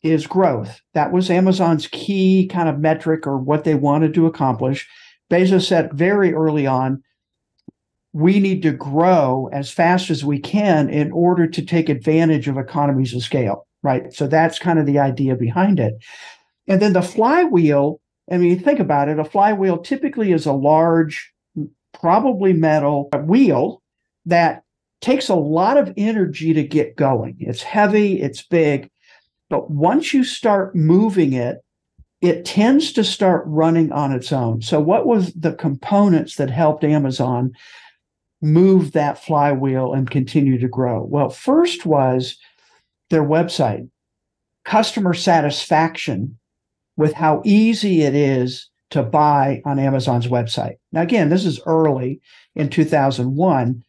is 0.04 0.28
growth. 0.28 0.80
That 0.94 1.12
was 1.12 1.32
Amazon's 1.32 1.88
key 1.88 2.46
kind 2.46 2.70
of 2.70 2.78
metric 2.78 3.26
or 3.26 3.40
what 3.40 3.64
they 3.64 3.74
wanted 3.74 4.14
to 4.14 4.28
accomplish. 4.28 4.88
Bezos 5.28 5.66
said 5.66 5.92
very 5.94 6.36
early 6.36 6.68
on, 6.68 7.02
we 8.12 8.40
need 8.40 8.62
to 8.62 8.72
grow 8.74 9.50
as 9.52 9.72
fast 9.72 10.12
as 10.12 10.24
we 10.24 10.38
can 10.38 10.88
in 10.88 11.12
order 11.12 11.48
to 11.48 11.66
take 11.66 11.90
advantage 11.90 12.48
of 12.48 12.60
economies 12.60 13.16
of 13.16 13.24
scale, 13.24 13.66
right? 13.82 14.14
So 14.14 14.28
that's 14.28 14.60
kind 14.60 14.78
of 14.78 14.86
the 14.86 15.00
idea 15.00 15.36
behind 15.36 15.80
it. 15.80 15.96
And 16.68 16.80
then 16.80 16.94
the 16.94 17.02
flywheel, 17.02 18.02
I 18.32 18.38
mean, 18.38 18.60
think 18.60 18.80
about 18.80 19.10
it, 19.10 19.18
a 19.18 19.26
flywheel 19.26 19.80
typically 19.80 20.32
is 20.32 20.46
a 20.46 20.54
large, 20.54 21.34
probably 21.92 22.54
metal 22.54 23.10
wheel 23.26 23.82
that 24.28 24.63
takes 25.04 25.30
a 25.30 25.36
lot 25.36 25.78
of 25.78 25.94
energy 25.98 26.54
to 26.54 26.64
get 26.64 26.96
going. 26.96 27.36
It's 27.40 27.62
heavy, 27.62 28.22
it's 28.22 28.42
big, 28.42 28.90
but 29.50 29.70
once 29.70 30.14
you 30.14 30.24
start 30.24 30.76
moving 30.76 31.34
it, 31.34 31.64
it 32.22 32.46
tends 32.46 32.94
to 32.94 33.04
start 33.04 33.44
running 33.46 33.92
on 33.92 34.14
its 34.14 34.32
own. 34.32 34.62
So, 34.62 34.80
what 34.80 35.06
was 35.06 35.34
the 35.34 35.54
components 35.54 36.36
that 36.38 36.50
helped 36.50 36.86
Amazon 36.86 37.52
move 38.42 38.94
that 38.94 39.24
flywheel 39.24 39.94
and 39.94 40.10
continue 40.10 40.58
to 40.58 40.70
grow? 40.70 41.04
Well, 41.04 41.30
first 41.30 41.86
was 41.86 42.38
their 43.10 43.24
website. 43.24 43.90
Customer 44.64 45.14
satisfaction 45.14 46.40
with 46.96 47.12
how 47.12 47.42
easy 47.44 48.04
it 48.04 48.16
is 48.16 48.70
to 48.92 49.04
buy 49.04 49.62
on 49.66 49.78
Amazon's 49.78 50.28
website. 50.28 50.76
Now, 50.94 51.02
again, 51.02 51.30
this 51.30 51.46
is 51.46 51.60
early 51.66 52.22
in 52.56 52.70
2001, 52.70 53.84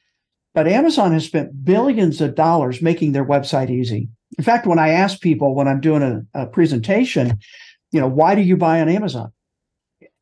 but 0.55 0.69
Amazon 0.69 1.13
has 1.13 1.25
spent 1.25 1.65
billions 1.65 2.21
of 2.21 2.35
dollars 2.35 2.81
making 2.81 3.13
their 3.13 3.25
website 3.25 3.71
easy. 3.71 4.09
In 4.39 4.45
fact, 4.45 4.67
when 4.67 4.79
I 4.79 4.91
ask 4.91 5.21
people 5.21 5.55
when 5.55 5.69
I'm 5.69 5.81
doing 5.81 6.03
a, 6.03 6.43
a 6.43 6.47
presentation, 6.47 7.39
you 7.93 8.01
know, 8.01 8.09
why 8.09 8.35
do 8.35 8.41
you 8.41 8.57
buy 8.57 8.81
on 8.81 8.89
Amazon? 8.89 9.33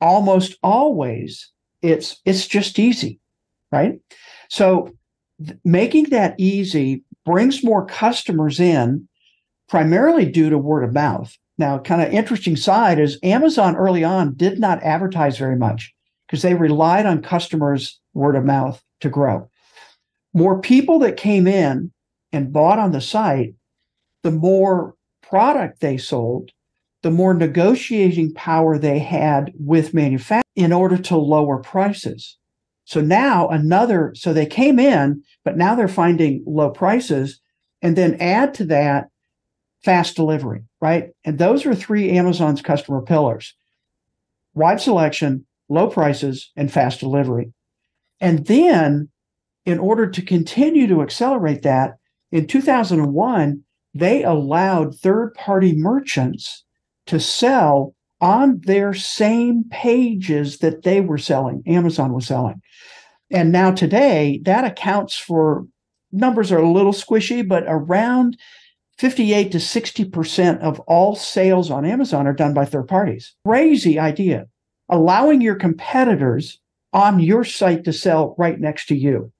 Almost 0.01 0.57
always 0.63 1.51
it's 1.83 2.21
it's 2.25 2.47
just 2.47 2.79
easy, 2.79 3.21
right? 3.71 4.01
So 4.49 4.93
th- 5.45 5.59
making 5.65 6.05
that 6.05 6.35
easy 6.39 7.05
brings 7.25 7.63
more 7.63 7.87
customers 7.87 8.59
in 8.59 9.09
primarily 9.69 10.27
due 10.27 10.51
to 10.51 10.59
word 10.59 10.85
of 10.85 10.93
mouth. 10.93 11.37
Now, 11.59 11.79
kind 11.79 12.03
of 12.03 12.13
interesting 12.13 12.57
side 12.57 12.99
is 12.99 13.19
Amazon 13.23 13.77
early 13.77 14.05
on 14.05 14.35
did 14.35 14.59
not 14.59 14.83
advertise 14.83 15.39
very 15.39 15.57
much 15.57 15.95
because 16.27 16.43
they 16.43 16.55
relied 16.55 17.07
on 17.07 17.23
customers' 17.23 18.01
word 18.15 18.37
of 18.37 18.45
mouth 18.45 18.83
to 19.01 19.09
grow. 19.09 19.49
More 20.35 20.61
people 20.61 20.99
that 21.01 21.17
came 21.17 21.47
in 21.47 21.93
and 22.33 22.53
bought 22.53 22.79
on 22.79 22.93
the 22.93 23.01
site, 23.01 23.55
the 24.23 24.31
more 24.31 24.95
product 25.23 25.81
they 25.81 25.99
sold, 25.99 26.51
the 27.03 27.11
more 27.11 27.35
negotiating 27.35 28.33
power 28.35 28.79
they 28.79 28.99
had 28.99 29.53
with 29.59 29.95
manufacturers 29.95 30.43
in 30.55 30.73
order 30.73 30.97
to 30.97 31.17
lower 31.17 31.59
prices. 31.59 32.39
So 32.85 33.01
now 33.01 33.49
another, 33.49 34.13
so 34.15 34.33
they 34.33 34.47
came 34.47 34.79
in, 34.79 35.23
but 35.45 35.57
now 35.57 35.75
they're 35.75 35.89
finding 35.89 36.43
low 36.47 36.71
prices. 36.71 37.41
And 37.81 37.97
then 37.97 38.15
add 38.21 38.55
to 38.55 38.65
that 38.67 39.09
fast 39.83 40.15
delivery, 40.15 40.63
right? 40.81 41.11
And 41.25 41.39
those 41.39 41.67
are 41.67 41.75
three 41.75 42.11
Amazon's 42.11 42.63
customer 42.63 43.03
pillars 43.03 43.55
wide 44.55 44.81
selection, 44.81 45.47
low 45.69 45.89
prices, 45.89 46.51
and 46.57 46.71
fast 46.71 47.01
delivery. 47.01 47.53
And 48.21 48.47
then, 48.47 49.09
in 49.65 49.79
order 49.79 50.09
to 50.09 50.23
continue 50.23 50.87
to 50.89 51.03
accelerate 51.03 51.63
that, 51.63 51.99
in 52.31 52.47
2001, 52.47 53.63
they 53.95 54.25
allowed 54.25 54.95
third 54.95 55.35
party 55.35 55.75
merchants 55.75 56.65
to 57.07 57.21
sell 57.21 57.95
on 58.21 58.61
their 58.61 58.95
same 58.95 59.65
pages 59.71 60.59
that 60.59 60.83
they 60.83 61.01
were 61.01 61.19
selling, 61.19 61.63
Amazon 61.67 62.13
was 62.13 62.27
selling. 62.27 62.63
And 63.31 63.51
now 63.51 63.73
today, 63.73 64.41
that 64.45 64.65
accounts 64.65 65.19
for 65.19 65.67
numbers 66.13 66.53
are 66.53 66.59
a 66.59 66.71
little 66.71 66.93
squishy, 66.93 67.47
but 67.47 67.65
around 67.67 68.39
58 68.99 69.51
to 69.53 69.59
60% 69.59 70.61
of 70.61 70.79
all 70.81 71.17
sales 71.17 71.71
on 71.71 71.85
Amazon 71.85 72.27
are 72.27 72.33
done 72.33 72.55
by 72.55 72.65
third 72.65 72.87
parties. 72.87 73.35
Crazy 73.45 73.99
idea. 73.99 74.47
Allowing 74.89 75.41
your 75.41 75.57
competitors 75.57 76.61
on 76.93 77.19
your 77.19 77.43
site 77.43 77.85
to 77.85 77.93
sell 77.93 78.35
right 78.39 78.61
next 78.61 78.87
to 78.87 78.95
you. 78.95 79.33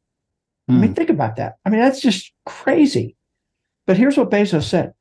I 0.69 0.73
mean, 0.73 0.91
hmm. 0.91 0.95
think 0.95 1.11
about 1.11 1.37
that. 1.37 1.57
I 1.65 1.71
mean, 1.71 1.81
that's 1.81 2.01
just 2.01 2.33
crazy. 2.47 3.17
But 3.87 3.97
here's 3.97 4.17
what 4.17 4.31
Bezos 4.31 4.65
said 4.65 4.95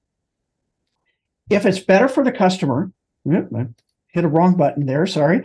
if 1.50 1.66
it's 1.66 1.80
better 1.80 2.08
for 2.08 2.24
the 2.24 2.32
customer, 2.32 2.92
hit 3.26 4.24
a 4.24 4.28
wrong 4.28 4.56
button 4.56 4.86
there, 4.86 5.06
sorry. 5.06 5.44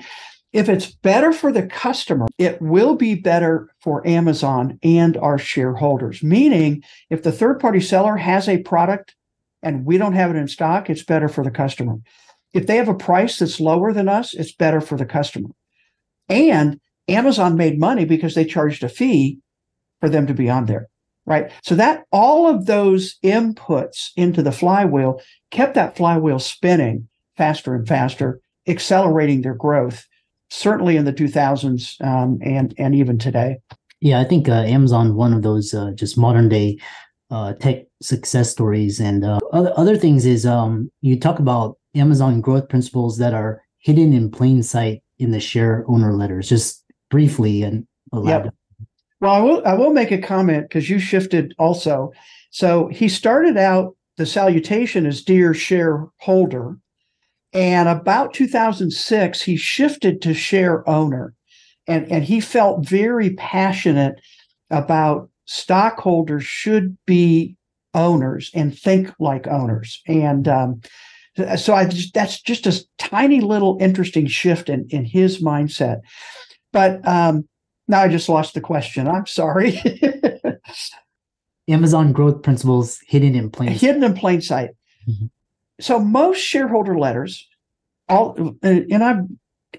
If 0.52 0.68
it's 0.68 0.86
better 0.86 1.32
for 1.32 1.52
the 1.52 1.66
customer, 1.66 2.26
it 2.38 2.62
will 2.62 2.94
be 2.94 3.14
better 3.14 3.68
for 3.82 4.06
Amazon 4.06 4.78
and 4.82 5.16
our 5.18 5.36
shareholders. 5.36 6.22
Meaning, 6.22 6.82
if 7.10 7.22
the 7.22 7.32
third 7.32 7.60
party 7.60 7.80
seller 7.80 8.16
has 8.16 8.48
a 8.48 8.62
product 8.62 9.14
and 9.62 9.84
we 9.84 9.98
don't 9.98 10.14
have 10.14 10.30
it 10.30 10.38
in 10.38 10.48
stock, 10.48 10.88
it's 10.88 11.02
better 11.02 11.28
for 11.28 11.44
the 11.44 11.50
customer. 11.50 11.96
If 12.54 12.66
they 12.66 12.76
have 12.76 12.88
a 12.88 12.94
price 12.94 13.38
that's 13.38 13.60
lower 13.60 13.92
than 13.92 14.08
us, 14.08 14.32
it's 14.32 14.52
better 14.52 14.80
for 14.80 14.96
the 14.96 15.04
customer. 15.04 15.50
And 16.28 16.80
Amazon 17.08 17.56
made 17.56 17.78
money 17.78 18.04
because 18.04 18.34
they 18.34 18.44
charged 18.44 18.82
a 18.82 18.88
fee 18.88 19.40
for 20.00 20.08
them 20.08 20.26
to 20.26 20.34
be 20.34 20.48
on 20.48 20.66
there, 20.66 20.88
right? 21.24 21.50
So 21.62 21.74
that 21.76 22.04
all 22.12 22.48
of 22.48 22.66
those 22.66 23.16
inputs 23.24 24.10
into 24.16 24.42
the 24.42 24.52
flywheel 24.52 25.20
kept 25.50 25.74
that 25.74 25.96
flywheel 25.96 26.38
spinning 26.38 27.08
faster 27.36 27.74
and 27.74 27.86
faster, 27.86 28.40
accelerating 28.66 29.42
their 29.42 29.54
growth, 29.54 30.06
certainly 30.50 30.96
in 30.96 31.04
the 31.04 31.12
2000s 31.12 32.00
um, 32.04 32.38
and 32.42 32.74
and 32.78 32.94
even 32.94 33.18
today. 33.18 33.58
Yeah, 34.00 34.20
I 34.20 34.24
think 34.24 34.48
uh, 34.48 34.52
Amazon 34.52 35.14
one 35.14 35.32
of 35.32 35.42
those 35.42 35.72
uh, 35.72 35.92
just 35.94 36.18
modern 36.18 36.48
day 36.48 36.78
uh, 37.30 37.54
tech 37.54 37.84
success 38.02 38.50
stories, 38.50 39.00
and 39.00 39.24
uh, 39.24 39.38
other 39.52 39.72
other 39.76 39.96
things 39.96 40.26
is 40.26 40.46
um, 40.46 40.90
you 41.00 41.18
talk 41.18 41.38
about 41.38 41.78
Amazon 41.94 42.40
growth 42.40 42.68
principles 42.68 43.18
that 43.18 43.34
are 43.34 43.62
hidden 43.78 44.12
in 44.12 44.30
plain 44.30 44.62
sight 44.62 45.02
in 45.18 45.30
the 45.30 45.40
share 45.40 45.84
owner 45.88 46.12
letters. 46.12 46.48
Just 46.48 46.84
briefly 47.10 47.62
and 47.62 47.86
elaborate. 48.12 48.46
Yep. 48.46 48.54
Well, 49.20 49.32
I 49.32 49.40
will 49.40 49.62
I 49.66 49.74
will 49.74 49.92
make 49.92 50.12
a 50.12 50.18
comment 50.18 50.68
because 50.68 50.90
you 50.90 50.98
shifted 50.98 51.54
also. 51.58 52.12
So 52.50 52.88
he 52.88 53.08
started 53.08 53.56
out 53.56 53.96
the 54.16 54.26
salutation 54.26 55.06
as 55.06 55.22
dear 55.22 55.54
shareholder, 55.54 56.76
and 57.52 57.88
about 57.88 58.34
2006 58.34 59.42
he 59.42 59.56
shifted 59.56 60.20
to 60.22 60.34
share 60.34 60.88
owner, 60.88 61.34
and 61.86 62.10
and 62.10 62.24
he 62.24 62.40
felt 62.40 62.86
very 62.86 63.30
passionate 63.30 64.20
about 64.70 65.30
stockholders 65.46 66.44
should 66.44 66.96
be 67.06 67.56
owners 67.94 68.50
and 68.52 68.78
think 68.78 69.12
like 69.18 69.46
owners, 69.46 70.02
and 70.06 70.46
um, 70.46 70.80
so 71.56 71.74
I 71.74 71.86
just 71.86 72.12
that's 72.12 72.42
just 72.42 72.66
a 72.66 72.84
tiny 72.98 73.40
little 73.40 73.78
interesting 73.80 74.26
shift 74.26 74.68
in 74.68 74.86
in 74.90 75.06
his 75.06 75.42
mindset. 75.42 76.00
But 76.72 77.06
um, 77.08 77.48
now 77.88 78.00
I 78.00 78.08
just 78.08 78.28
lost 78.28 78.54
the 78.54 78.60
question. 78.60 79.08
I'm 79.08 79.26
sorry. 79.26 79.80
Amazon 81.68 82.12
growth 82.12 82.42
principles 82.42 83.00
hidden 83.06 83.34
in 83.34 83.50
plain 83.50 83.70
hidden 83.70 84.04
in 84.04 84.14
plain 84.14 84.40
sight. 84.40 84.70
Mm-hmm. 85.08 85.26
So 85.80 85.98
most 85.98 86.38
shareholder 86.38 86.98
letters, 86.98 87.46
all 88.08 88.56
and 88.62 89.04
I 89.04 89.20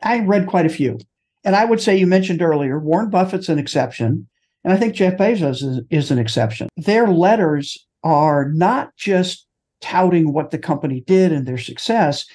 I 0.04 0.20
read 0.20 0.48
quite 0.48 0.66
a 0.66 0.70
few, 0.70 1.00
and 1.44 1.56
I 1.56 1.66
would 1.66 1.82
say 1.82 1.96
you 1.96 2.08
mentioned 2.08 2.42
earlier 2.42 2.80
Warren 2.80 3.10
Buffett's 3.10 3.50
an 3.50 3.60
exception, 3.60 4.28
and 4.64 4.74
I 4.74 4.78
think 4.78 4.96
Jeff 4.96 5.18
Bezos 5.18 5.64
is, 5.64 5.82
is 5.90 6.12
an 6.12 6.20
exception. 6.20 6.68
Their 6.76 7.08
letters 7.08 7.78
are 8.04 8.52
not 8.52 8.96
just 8.98 9.48
touting 9.82 10.34
what 10.34 10.52
the 10.52 10.58
company 10.58 11.02
did 11.02 11.32
and 11.32 11.46
their 11.46 11.58
success, 11.58 12.26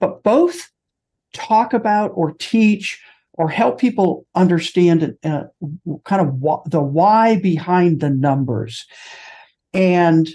but 0.00 0.22
both 0.22 0.70
talk 1.34 1.74
about 1.74 2.12
or 2.14 2.32
teach 2.38 3.00
or 3.36 3.48
help 3.48 3.78
people 3.78 4.26
understand 4.34 5.16
uh, 5.24 5.44
kind 6.04 6.26
of 6.26 6.34
wh- 6.42 6.68
the 6.68 6.80
why 6.80 7.38
behind 7.38 8.00
the 8.00 8.10
numbers. 8.10 8.86
And 9.74 10.28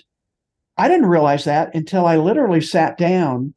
I 0.77 0.87
didn't 0.87 1.07
realize 1.07 1.45
that 1.45 1.73
until 1.75 2.05
I 2.05 2.17
literally 2.17 2.61
sat 2.61 2.97
down. 2.97 3.53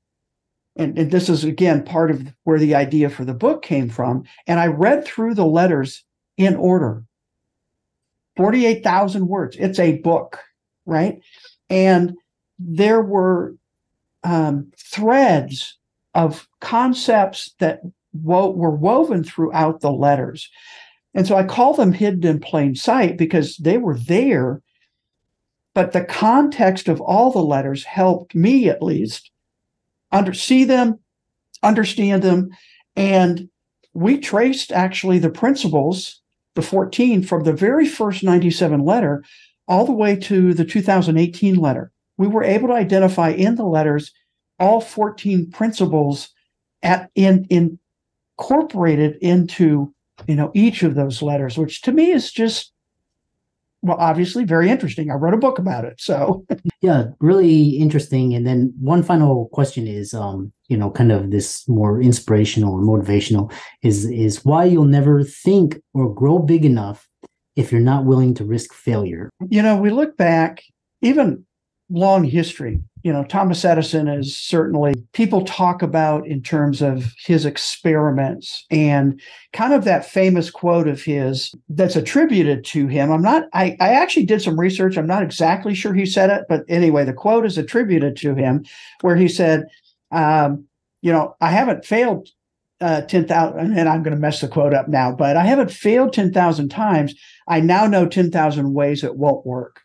And, 0.76 0.98
and, 0.98 1.10
this 1.10 1.28
is 1.28 1.44
again 1.44 1.84
part 1.84 2.10
of 2.10 2.34
where 2.42 2.58
the 2.58 2.74
idea 2.74 3.08
for 3.08 3.24
the 3.24 3.34
book 3.34 3.62
came 3.62 3.88
from. 3.88 4.24
And 4.46 4.58
I 4.58 4.66
read 4.66 5.04
through 5.04 5.34
the 5.34 5.46
letters 5.46 6.04
in 6.36 6.56
order 6.56 7.04
48,000 8.36 9.28
words. 9.28 9.56
It's 9.58 9.78
a 9.78 9.98
book, 9.98 10.40
right? 10.84 11.20
And 11.70 12.14
there 12.58 13.00
were 13.00 13.54
um, 14.24 14.72
threads 14.76 15.78
of 16.14 16.48
concepts 16.60 17.54
that 17.58 17.80
wo- 18.14 18.50
were 18.50 18.74
woven 18.74 19.24
throughout 19.24 19.80
the 19.80 19.92
letters. 19.92 20.50
And 21.14 21.26
so 21.26 21.36
I 21.36 21.44
call 21.44 21.74
them 21.74 21.92
hidden 21.92 22.24
in 22.24 22.40
plain 22.40 22.74
sight 22.74 23.16
because 23.16 23.56
they 23.58 23.78
were 23.78 23.98
there, 23.98 24.62
but 25.74 25.92
the 25.92 26.04
context 26.04 26.88
of 26.88 27.00
all 27.00 27.30
the 27.30 27.42
letters 27.42 27.84
helped 27.84 28.34
me 28.34 28.68
at 28.68 28.82
least 28.82 29.30
under 30.10 30.32
see 30.32 30.64
them, 30.64 30.98
understand 31.62 32.22
them, 32.22 32.50
and 32.96 33.48
we 33.92 34.18
traced 34.18 34.72
actually 34.72 35.18
the 35.18 35.30
principles, 35.30 36.20
the 36.54 36.62
14 36.62 37.22
from 37.22 37.44
the 37.44 37.52
very 37.52 37.86
first 37.86 38.22
97 38.22 38.84
letter 38.84 39.24
all 39.66 39.86
the 39.86 39.92
way 39.92 40.16
to 40.16 40.52
the 40.54 40.64
2018 40.64 41.56
letter. 41.56 41.90
We 42.16 42.26
were 42.26 42.44
able 42.44 42.68
to 42.68 42.74
identify 42.74 43.30
in 43.30 43.56
the 43.56 43.64
letters 43.64 44.12
all 44.58 44.80
14 44.80 45.50
principles 45.50 46.30
at 46.82 47.10
in 47.14 47.46
in 47.50 47.78
incorporated 48.38 49.16
into 49.20 49.92
you 50.26 50.34
know 50.34 50.50
each 50.54 50.82
of 50.82 50.94
those 50.94 51.22
letters 51.22 51.58
which 51.58 51.82
to 51.82 51.92
me 51.92 52.10
is 52.10 52.30
just 52.32 52.72
well 53.82 53.96
obviously 53.98 54.44
very 54.44 54.70
interesting. 54.70 55.10
I 55.10 55.14
wrote 55.14 55.34
a 55.34 55.38
book 55.38 55.58
about 55.58 55.84
it 55.84 56.00
so. 56.00 56.44
Yeah 56.80 57.06
really 57.20 57.78
interesting. 57.78 58.34
And 58.34 58.46
then 58.46 58.74
one 58.78 59.02
final 59.02 59.48
question 59.52 59.86
is 59.86 60.12
um 60.14 60.52
you 60.68 60.76
know 60.76 60.90
kind 60.90 61.12
of 61.12 61.30
this 61.30 61.66
more 61.68 62.00
inspirational 62.00 62.74
or 62.74 62.80
motivational 62.80 63.52
is 63.82 64.04
is 64.06 64.44
why 64.44 64.64
you'll 64.64 64.84
never 64.84 65.24
think 65.24 65.80
or 65.94 66.12
grow 66.12 66.38
big 66.38 66.64
enough 66.64 67.08
if 67.56 67.70
you're 67.72 67.80
not 67.80 68.04
willing 68.04 68.34
to 68.34 68.44
risk 68.44 68.74
failure. 68.74 69.30
You 69.48 69.62
know 69.62 69.76
we 69.76 69.90
look 69.90 70.16
back 70.16 70.62
even 71.02 71.46
long 71.90 72.24
history 72.24 72.80
you 73.04 73.12
know, 73.12 73.22
Thomas 73.22 73.62
Edison 73.66 74.08
is 74.08 74.34
certainly 74.34 74.94
people 75.12 75.44
talk 75.44 75.82
about 75.82 76.26
in 76.26 76.42
terms 76.42 76.80
of 76.80 77.12
his 77.18 77.44
experiments 77.44 78.64
and 78.70 79.20
kind 79.52 79.74
of 79.74 79.84
that 79.84 80.06
famous 80.06 80.50
quote 80.50 80.88
of 80.88 81.02
his 81.02 81.54
that's 81.68 81.96
attributed 81.96 82.64
to 82.64 82.86
him. 82.86 83.12
I'm 83.12 83.20
not, 83.20 83.44
I, 83.52 83.76
I 83.78 83.90
actually 83.90 84.24
did 84.24 84.40
some 84.40 84.58
research. 84.58 84.96
I'm 84.96 85.06
not 85.06 85.22
exactly 85.22 85.74
sure 85.74 85.92
he 85.92 86.06
said 86.06 86.30
it, 86.30 86.46
but 86.48 86.62
anyway, 86.66 87.04
the 87.04 87.12
quote 87.12 87.44
is 87.44 87.58
attributed 87.58 88.16
to 88.16 88.34
him 88.34 88.64
where 89.02 89.16
he 89.16 89.28
said, 89.28 89.64
um, 90.10 90.64
you 91.02 91.12
know, 91.12 91.36
I 91.42 91.50
haven't 91.50 91.84
failed 91.84 92.30
uh, 92.80 93.02
10,000, 93.02 93.78
and 93.78 93.86
I'm 93.86 94.02
going 94.02 94.14
to 94.14 94.20
mess 94.20 94.40
the 94.40 94.48
quote 94.48 94.72
up 94.72 94.88
now, 94.88 95.12
but 95.12 95.36
I 95.36 95.44
haven't 95.44 95.70
failed 95.70 96.14
10,000 96.14 96.70
times. 96.70 97.14
I 97.48 97.60
now 97.60 97.86
know 97.86 98.08
10,000 98.08 98.72
ways 98.72 99.04
it 99.04 99.16
won't 99.16 99.44
work 99.44 99.82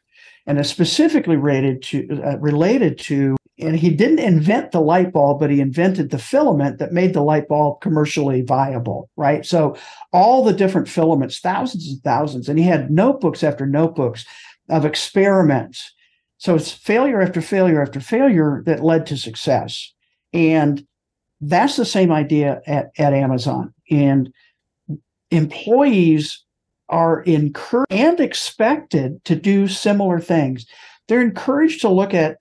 and 0.50 0.60
is 0.60 0.68
specifically 0.68 1.38
related 1.38 1.84
to 1.84 2.22
uh, 2.26 2.38
related 2.40 2.98
to 2.98 3.38
and 3.60 3.76
he 3.76 3.90
didn't 3.90 4.20
invent 4.20 4.72
the 4.72 4.82
light 4.82 5.14
bulb 5.14 5.40
but 5.40 5.52
he 5.52 5.62
invented 5.62 6.10
the 6.10 6.18
filament 6.18 6.80
that 6.80 6.92
made 6.92 7.14
the 7.14 7.22
light 7.22 7.48
bulb 7.48 7.80
commercially 7.82 8.42
viable 8.42 9.10
right? 9.16 9.46
So 9.46 9.78
all 10.12 10.44
the 10.44 10.54
different 10.54 10.90
filaments 10.90 11.40
thousands 11.40 11.88
and 11.88 12.02
thousands 12.02 12.50
and 12.50 12.58
he 12.58 12.66
had 12.66 12.90
notebooks 12.90 13.44
after 13.44 13.66
notebooks 13.66 14.26
of 14.70 14.86
experiments. 14.86 15.94
So 16.40 16.56
it's 16.56 16.72
failure 16.72 17.22
after 17.22 17.42
failure 17.42 17.82
after 17.82 18.00
failure 18.00 18.64
that 18.66 18.84
led 18.84 19.06
to 19.08 19.18
success. 19.18 19.94
And 20.34 20.86
that's 21.42 21.76
the 21.76 21.86
same 21.86 22.12
idea 22.12 22.62
at, 22.66 22.92
at 22.98 23.14
amazon. 23.14 23.74
And 23.92 24.34
employees 25.30 26.44
are 26.90 27.22
encouraged 27.24 27.92
and 27.92 28.20
expected 28.20 29.24
to 29.26 29.36
do 29.36 29.68
similar 29.68 30.20
things. 30.20 30.66
They're 31.08 31.22
encouraged 31.22 31.82
to 31.82 31.90
look 31.90 32.14
at 32.14 32.38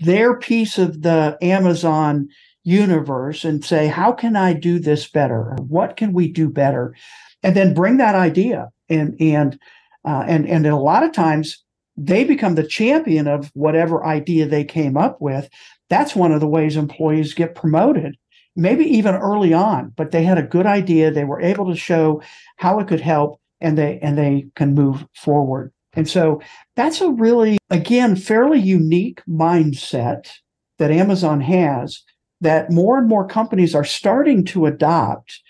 their 0.00 0.36
piece 0.36 0.78
of 0.78 1.02
the 1.02 1.38
Amazon 1.40 2.28
universe 2.64 3.44
and 3.44 3.64
say, 3.64 3.86
how 3.86 4.12
can 4.12 4.36
I 4.36 4.52
do 4.52 4.78
this 4.78 5.08
better? 5.08 5.56
What 5.66 5.96
can 5.96 6.12
we 6.12 6.28
do 6.28 6.48
better? 6.48 6.94
And 7.42 7.56
then 7.56 7.74
bring 7.74 7.96
that 7.96 8.14
idea 8.14 8.70
and 8.88 9.16
and 9.20 9.58
uh, 10.04 10.24
and 10.26 10.46
and 10.48 10.66
a 10.66 10.76
lot 10.76 11.02
of 11.02 11.12
times 11.12 11.62
they 11.96 12.24
become 12.24 12.54
the 12.54 12.66
champion 12.66 13.26
of 13.26 13.50
whatever 13.54 14.04
idea 14.04 14.46
they 14.46 14.64
came 14.64 14.96
up 14.96 15.20
with. 15.20 15.48
That's 15.88 16.16
one 16.16 16.32
of 16.32 16.40
the 16.40 16.48
ways 16.48 16.76
employees 16.76 17.34
get 17.34 17.54
promoted 17.54 18.16
maybe 18.56 18.84
even 18.84 19.14
early 19.14 19.52
on, 19.52 19.92
but 19.96 20.10
they 20.10 20.24
had 20.24 20.38
a 20.38 20.42
good 20.42 20.66
idea. 20.66 21.10
They 21.10 21.24
were 21.24 21.40
able 21.40 21.66
to 21.70 21.76
show 21.76 22.22
how 22.56 22.78
it 22.78 22.88
could 22.88 23.00
help 23.00 23.40
and 23.60 23.78
they 23.78 23.98
and 24.00 24.18
they 24.18 24.46
can 24.56 24.74
move 24.74 25.06
forward. 25.14 25.72
And 25.94 26.08
so 26.08 26.40
that's 26.74 27.00
a 27.00 27.10
really, 27.10 27.58
again, 27.70 28.16
fairly 28.16 28.58
unique 28.58 29.22
mindset 29.28 30.30
that 30.78 30.90
Amazon 30.90 31.40
has 31.40 32.02
that 32.40 32.70
more 32.70 32.98
and 32.98 33.08
more 33.08 33.26
companies 33.26 33.74
are 33.74 33.84
starting 33.84 34.44
to 34.46 34.66
adopt 34.66 35.40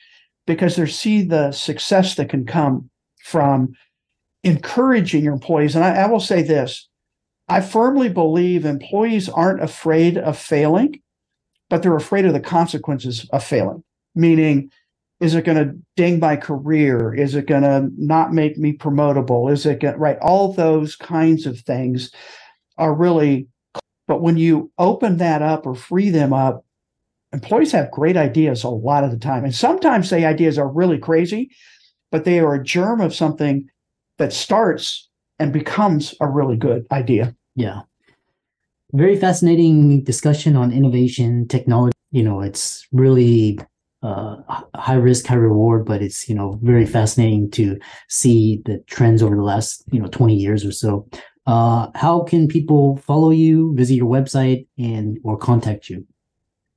because 0.46 0.76
they 0.76 0.86
see 0.86 1.22
the 1.22 1.52
success 1.52 2.16
that 2.16 2.28
can 2.28 2.44
come 2.44 2.90
from 3.22 3.72
encouraging 4.44 5.24
your 5.24 5.32
employees. 5.32 5.76
And 5.76 5.84
I, 5.84 6.02
I 6.02 6.06
will 6.06 6.20
say 6.20 6.42
this 6.42 6.88
I 7.48 7.60
firmly 7.60 8.08
believe 8.08 8.64
employees 8.64 9.28
aren't 9.28 9.62
afraid 9.62 10.16
of 10.16 10.38
failing, 10.38 11.01
but 11.72 11.82
they're 11.82 11.96
afraid 11.96 12.26
of 12.26 12.34
the 12.34 12.40
consequences 12.40 13.26
of 13.32 13.42
failing, 13.42 13.82
meaning, 14.14 14.70
is 15.20 15.34
it 15.34 15.46
going 15.46 15.56
to 15.56 15.74
ding 15.96 16.20
my 16.20 16.36
career? 16.36 17.14
Is 17.14 17.34
it 17.34 17.46
going 17.46 17.62
to 17.62 17.88
not 17.96 18.34
make 18.34 18.58
me 18.58 18.76
promotable? 18.76 19.50
Is 19.50 19.64
it 19.64 19.80
going 19.80 19.96
right? 19.96 20.18
All 20.18 20.52
those 20.52 20.96
kinds 20.96 21.46
of 21.46 21.58
things 21.60 22.10
are 22.76 22.92
really, 22.92 23.48
but 24.06 24.20
when 24.20 24.36
you 24.36 24.70
open 24.76 25.16
that 25.16 25.40
up 25.40 25.64
or 25.64 25.74
free 25.74 26.10
them 26.10 26.34
up, 26.34 26.62
employees 27.32 27.72
have 27.72 27.90
great 27.90 28.18
ideas 28.18 28.64
a 28.64 28.68
lot 28.68 29.02
of 29.02 29.10
the 29.10 29.16
time. 29.16 29.42
And 29.42 29.54
sometimes 29.54 30.10
the 30.10 30.26
ideas 30.26 30.58
are 30.58 30.68
really 30.68 30.98
crazy, 30.98 31.52
but 32.10 32.26
they 32.26 32.38
are 32.38 32.52
a 32.52 32.62
germ 32.62 33.00
of 33.00 33.14
something 33.14 33.66
that 34.18 34.34
starts 34.34 35.08
and 35.38 35.54
becomes 35.54 36.14
a 36.20 36.28
really 36.28 36.58
good 36.58 36.86
idea. 36.92 37.34
Yeah. 37.56 37.80
Very 38.92 39.16
fascinating 39.16 40.04
discussion 40.04 40.54
on 40.56 40.72
innovation, 40.72 41.48
technology. 41.48 41.96
You 42.10 42.22
know, 42.22 42.42
it's 42.42 42.86
really 42.92 43.58
uh, 44.02 44.36
high 44.74 44.94
risk, 44.94 45.26
high 45.26 45.36
reward, 45.36 45.86
but 45.86 46.02
it's 46.02 46.28
you 46.28 46.34
know 46.34 46.58
very 46.62 46.84
fascinating 46.84 47.50
to 47.52 47.78
see 48.08 48.60
the 48.66 48.82
trends 48.88 49.22
over 49.22 49.34
the 49.34 49.42
last 49.42 49.82
you 49.92 50.00
know 50.00 50.08
20 50.08 50.34
years 50.34 50.64
or 50.64 50.72
so. 50.72 51.08
Uh, 51.46 51.88
how 51.94 52.22
can 52.22 52.46
people 52.46 52.96
follow 52.98 53.30
you, 53.30 53.74
visit 53.74 53.94
your 53.94 54.06
website, 54.06 54.66
and 54.78 55.18
or 55.24 55.36
contact 55.36 55.88
you? 55.88 56.06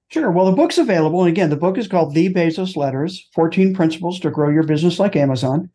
Sure. 0.09 0.31
Well, 0.31 0.45
the 0.45 0.55
book's 0.55 0.77
available. 0.77 1.21
And 1.21 1.29
again, 1.29 1.49
the 1.49 1.57
book 1.57 1.77
is 1.77 1.87
called 1.87 2.13
The 2.13 2.33
Bezos 2.33 2.77
Letters 2.77 3.27
14 3.33 3.73
Principles 3.73 4.19
to 4.21 4.29
Grow 4.29 4.49
Your 4.49 4.63
Business 4.63 4.99
Like 4.99 5.15
Amazon. 5.15 5.69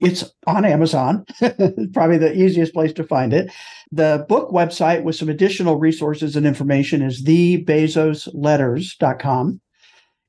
It's 0.00 0.24
on 0.46 0.64
Amazon, 0.64 1.26
probably 1.92 2.18
the 2.18 2.32
easiest 2.34 2.72
place 2.72 2.92
to 2.94 3.04
find 3.04 3.34
it. 3.34 3.52
The 3.92 4.24
book 4.28 4.50
website 4.50 5.02
with 5.02 5.16
some 5.16 5.28
additional 5.28 5.76
resources 5.76 6.36
and 6.36 6.46
information 6.46 7.02
is 7.02 7.22
thebezosletters.com. 7.22 9.60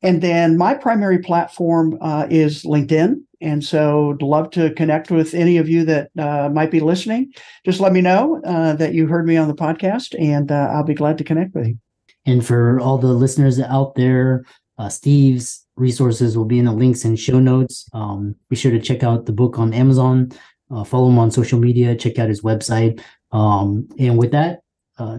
And 0.03 0.21
then 0.21 0.57
my 0.57 0.73
primary 0.73 1.19
platform 1.19 1.97
uh, 2.01 2.25
is 2.29 2.63
LinkedIn. 2.63 3.21
And 3.39 3.63
so, 3.63 4.17
love 4.21 4.51
to 4.51 4.71
connect 4.73 5.09
with 5.09 5.33
any 5.33 5.57
of 5.57 5.67
you 5.67 5.83
that 5.85 6.11
uh, 6.17 6.49
might 6.49 6.69
be 6.69 6.79
listening. 6.79 7.31
Just 7.65 7.79
let 7.79 7.91
me 7.91 8.01
know 8.01 8.39
uh, 8.45 8.73
that 8.73 8.93
you 8.93 9.07
heard 9.07 9.25
me 9.25 9.35
on 9.35 9.47
the 9.47 9.55
podcast, 9.55 10.13
and 10.19 10.51
uh, 10.51 10.69
I'll 10.71 10.83
be 10.83 10.93
glad 10.93 11.17
to 11.17 11.23
connect 11.23 11.55
with 11.55 11.67
you. 11.67 11.79
And 12.27 12.45
for 12.45 12.79
all 12.79 12.99
the 12.99 13.13
listeners 13.13 13.59
out 13.59 13.95
there, 13.95 14.45
uh, 14.77 14.89
Steve's 14.89 15.65
resources 15.81 16.37
will 16.37 16.45
be 16.45 16.59
in 16.59 16.65
the 16.65 16.71
links 16.71 17.03
and 17.03 17.19
show 17.19 17.39
notes. 17.39 17.89
Um, 17.91 18.35
be 18.49 18.55
sure 18.55 18.71
to 18.71 18.79
check 18.79 19.03
out 19.03 19.25
the 19.25 19.33
book 19.33 19.59
on 19.59 19.73
Amazon, 19.73 20.31
uh, 20.69 20.85
follow 20.85 21.09
him 21.09 21.19
on 21.19 21.31
social 21.31 21.59
media, 21.59 21.95
check 21.95 22.19
out 22.19 22.29
his 22.29 22.41
website. 22.41 23.01
Um, 23.31 23.89
and 23.99 24.17
with 24.17 24.31
that, 24.31 24.61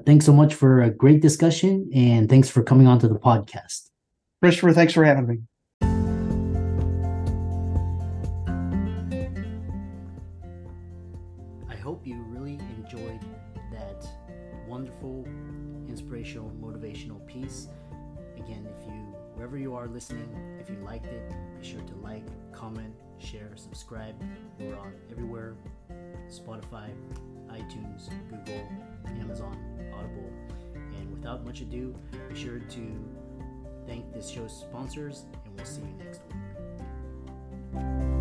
thanks 0.06 0.24
so 0.24 0.32
much 0.32 0.54
for 0.54 0.82
a 0.82 0.90
great 0.90 1.20
discussion, 1.20 1.90
and 1.92 2.28
thanks 2.28 2.48
for 2.48 2.62
coming 2.62 2.86
on 2.86 3.00
to 3.00 3.08
the 3.08 3.18
podcast. 3.18 3.90
Christopher, 4.40 4.72
thanks 4.72 4.92
for 4.92 5.04
having 5.04 5.26
me. 5.26 5.38
I 11.68 11.76
hope 11.76 12.06
you 12.06 12.22
really 12.28 12.58
enjoyed 12.78 13.20
that 13.72 14.06
wonderful, 14.68 15.26
inspirational, 15.88 16.52
motivational 16.60 17.26
piece. 17.26 17.68
Again, 18.36 18.66
if 18.66 18.86
you, 18.86 18.92
wherever 19.34 19.58
you 19.58 19.74
are 19.74 19.88
listening, 19.88 20.28
subscribe. 23.92 24.14
We're 24.58 24.76
on 24.76 24.94
everywhere 25.10 25.54
Spotify, 26.28 26.88
iTunes, 27.50 28.08
Google, 28.30 28.66
Amazon, 29.20 29.58
Audible. 29.94 30.32
And 30.74 31.12
without 31.12 31.44
much 31.44 31.60
ado, 31.60 31.94
be 32.28 32.34
sure 32.34 32.58
to 32.58 33.04
thank 33.86 34.12
this 34.14 34.30
show's 34.30 34.56
sponsors, 34.58 35.26
and 35.44 35.56
we'll 35.56 35.66
see 35.66 35.82
you 35.82 36.04
next 36.04 36.22
week. 37.74 38.11